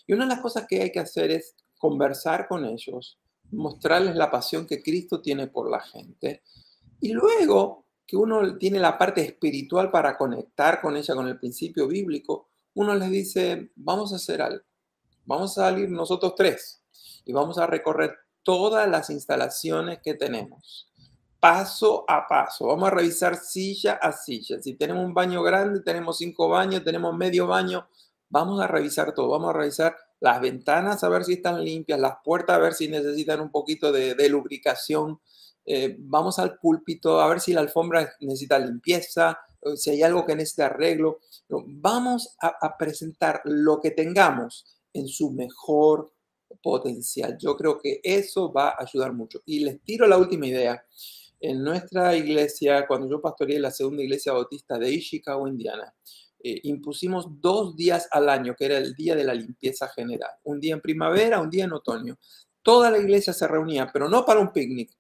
Y 0.08 0.14
una 0.14 0.24
de 0.26 0.30
las 0.30 0.42
cosas 0.42 0.66
que 0.68 0.82
hay 0.82 0.92
que 0.92 1.00
hacer 1.00 1.32
es 1.32 1.56
conversar 1.78 2.48
con 2.48 2.66
ellos, 2.66 3.20
mostrarles 3.52 4.16
la 4.16 4.32
pasión 4.32 4.66
que 4.66 4.82
Cristo 4.82 5.22
tiene 5.22 5.48
por 5.48 5.70
la 5.70 5.80
gente. 5.80 6.44
Y 7.00 7.14
luego 7.14 7.86
que 8.06 8.18
uno 8.18 8.58
tiene 8.58 8.80
la 8.80 8.98
parte 8.98 9.22
espiritual 9.22 9.90
para 9.92 10.18
conectar 10.18 10.82
con 10.82 10.98
ella, 10.98 11.16
con 11.16 11.28
el 11.28 11.40
principio 11.40 11.88
bíblico, 11.88 12.50
uno 12.74 12.96
les 12.96 13.10
dice, 13.10 13.72
vamos 13.76 14.14
a 14.14 14.18
hacer 14.18 14.42
algo, 14.42 14.64
vamos 15.26 15.58
a 15.58 15.64
salir 15.64 15.90
nosotros 15.90 16.36
tres 16.36 16.84
y 17.26 17.34
vamos 17.34 17.58
a 17.58 17.68
recorrer 17.68 18.16
todas 18.44 18.90
las 18.90 19.10
instalaciones 19.10 20.00
que 20.04 20.14
tenemos. 20.14 20.88
paso 21.40 22.06
a 22.08 22.28
paso. 22.28 22.68
Vamos 22.68 22.88
a 22.88 22.92
revisar 22.92 23.36
silla 23.36 23.94
a 23.94 24.12
silla. 24.12 24.62
Si 24.62 24.76
tenemos 24.76 25.04
un 25.04 25.14
baño 25.14 25.42
grande, 25.42 25.82
tenemos 25.82 26.20
cinco 26.20 26.48
baños, 26.48 26.84
tenemos 26.84 27.18
medio 27.18 27.48
baño, 27.48 27.88
vamos 28.30 28.62
a 28.62 28.68
revisar 28.68 29.14
todo. 29.14 29.30
Vamos 29.30 29.50
a 29.50 29.54
revisar 29.58 29.98
las 30.22 30.40
ventanas 30.40 31.04
a 31.04 31.10
ver 31.10 31.26
si 31.26 31.34
están 31.34 31.64
limpias, 31.64 32.00
las 32.00 32.16
puertas 32.24 32.56
a 32.56 32.60
ver 32.60 32.74
si 32.74 32.88
necesitan 32.88 33.42
un 33.42 33.52
poquito 33.52 33.92
de, 33.92 34.30
lubricación. 34.30 35.20
Eh, 35.66 35.98
vamos 36.00 36.40
al 36.40 36.58
púlpito 36.58 37.20
a 37.20 37.28
ver 37.28 37.42
si 37.42 37.52
la 37.54 37.62
alfombra 37.62 38.14
necesita 38.22 38.58
limpieza, 38.58 39.38
si 39.76 39.90
hay 39.90 40.04
algo 40.04 40.26
que 40.26 40.36
necesita 40.36 40.68
arreglo. 40.68 41.20
Vamos 41.50 42.38
a 42.40 42.78
presentar 42.78 43.42
lo 43.44 43.82
que 43.82 43.92
tengamos 43.92 44.66
en 44.94 45.08
su 45.08 45.32
mejor 45.32 46.14
potencial. 46.62 47.38
Yo 47.40 47.56
creo 47.56 47.80
que 47.80 48.00
eso 48.04 48.52
va 48.52 48.70
a 48.70 48.84
ayudar 48.84 49.14
mucho. 49.14 49.42
Y 49.46 49.60
les 49.60 49.82
tiro 49.82 50.08
la 50.08 50.18
última 50.18 50.48
idea. 50.48 50.84
En 51.40 51.64
nuestra 51.64 52.16
iglesia, 52.16 52.86
cuando 52.88 53.10
yo 53.10 53.22
pastoreé 53.22 53.60
la 53.60 53.72
segunda 53.72 54.04
iglesia 54.04 54.34
bautista 54.34 54.78
de 54.78 55.00
Chicago, 55.00 55.48
Indiana, 55.48 55.94
eh, 56.44 56.60
impusimos 56.64 57.42
dos 57.42 57.76
días 57.76 58.08
al 58.12 58.30
año, 58.30 58.56
que 58.56 58.66
era 58.66 58.78
el 58.78 58.96
día 58.96 59.16
de 59.16 59.24
la 59.24 59.34
limpieza 59.34 59.88
general. 59.90 60.32
Un 60.44 60.60
día 60.60 60.74
en 60.74 60.82
primavera, 60.82 61.40
un 61.40 61.50
día 61.50 61.66
en 61.66 61.74
otoño. 61.74 62.18
Toda 62.62 62.92
la 62.92 62.98
iglesia 62.98 63.34
se 63.34 63.48
reunía, 63.48 63.90
pero 63.92 64.08
no 64.10 64.26
para 64.26 64.40
un 64.40 64.52
picnic, 64.52 64.92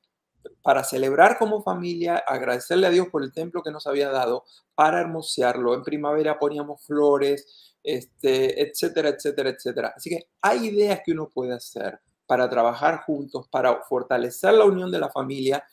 para 0.62 0.84
celebrar 0.84 1.38
como 1.38 1.64
familia, 1.64 2.18
agradecerle 2.18 2.88
a 2.88 2.92
Dios 2.92 3.08
por 3.12 3.24
el 3.24 3.32
templo 3.32 3.64
que 3.64 3.72
nos 3.72 3.88
había 3.88 4.10
dado, 4.10 4.44
para 4.76 5.02
hermosearlo. 5.02 5.74
En 5.74 5.84
primavera 5.84 6.40
poníamos 6.40 6.84
flores, 6.84 7.76
este, 7.84 8.62
etcétera, 8.62 9.10
etcétera, 9.10 9.50
etcétera. 9.50 9.94
Así 9.96 10.10
que 10.10 10.28
hay 10.42 10.68
ideas 10.68 11.02
que 11.04 11.12
uno 11.12 11.30
puede 11.30 11.54
hacer 11.54 12.00
para 12.26 12.50
trabajar 12.50 13.02
juntos, 13.04 13.48
para 13.50 13.84
fortalecer 13.84 14.54
la 14.54 14.66
unión 14.66 14.92
de 14.92 15.00
la 15.00 15.10
familia 15.10 15.64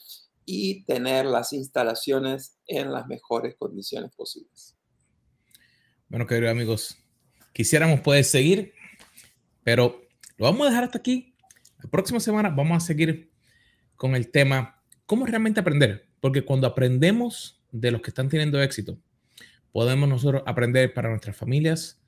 y 0.44 0.82
tener 0.84 1.26
las 1.26 1.52
instalaciones 1.52 2.56
en 2.66 2.90
las 2.90 3.06
mejores 3.06 3.54
condiciones 3.56 4.14
posibles. 4.14 4.77
Bueno, 6.10 6.26
queridos 6.26 6.52
amigos, 6.52 6.98
quisiéramos 7.52 8.00
poder 8.00 8.24
seguir, 8.24 8.72
pero 9.62 10.00
lo 10.38 10.46
vamos 10.46 10.66
a 10.66 10.70
dejar 10.70 10.84
hasta 10.84 10.96
aquí. 10.96 11.34
La 11.82 11.90
próxima 11.90 12.18
semana 12.18 12.48
vamos 12.48 12.82
a 12.82 12.86
seguir 12.86 13.30
con 13.94 14.14
el 14.14 14.30
tema 14.30 14.82
cómo 15.04 15.26
realmente 15.26 15.60
aprender, 15.60 16.08
porque 16.20 16.46
cuando 16.46 16.66
aprendemos 16.66 17.62
de 17.72 17.90
los 17.90 18.00
que 18.00 18.08
están 18.08 18.30
teniendo 18.30 18.62
éxito, 18.62 18.98
podemos 19.70 20.08
nosotros 20.08 20.42
aprender 20.46 20.94
para 20.94 21.10
nuestras 21.10 21.36
familias, 21.36 22.00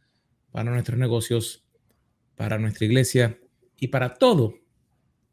para 0.50 0.70
nuestros 0.70 0.98
negocios, 0.98 1.68
para 2.36 2.58
nuestra 2.58 2.86
iglesia 2.86 3.38
y 3.76 3.88
para 3.88 4.14
todos 4.14 4.54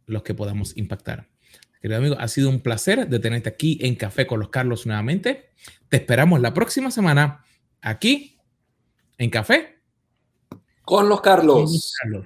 los 0.07 0.23
que 0.23 0.33
podamos 0.33 0.75
impactar. 0.75 1.29
Querido 1.81 1.99
amigo, 1.99 2.15
ha 2.19 2.27
sido 2.27 2.49
un 2.49 2.59
placer 2.59 3.07
de 3.07 3.19
tenerte 3.19 3.47
aquí 3.47 3.79
en 3.81 3.95
Café 3.95 4.27
con 4.27 4.41
los 4.41 4.49
Carlos 4.49 4.85
nuevamente. 4.85 5.51
Te 5.87 5.95
esperamos 5.95 6.41
la 6.41 6.53
próxima 6.53 6.91
semana 6.91 7.45
aquí 7.79 8.36
en 9.17 9.29
Café 9.29 9.79
con 10.83 11.09
los 11.09 11.21
Carlos. 11.21 11.55
Con 11.55 11.63
los 11.63 11.93
Carlos. 12.01 12.25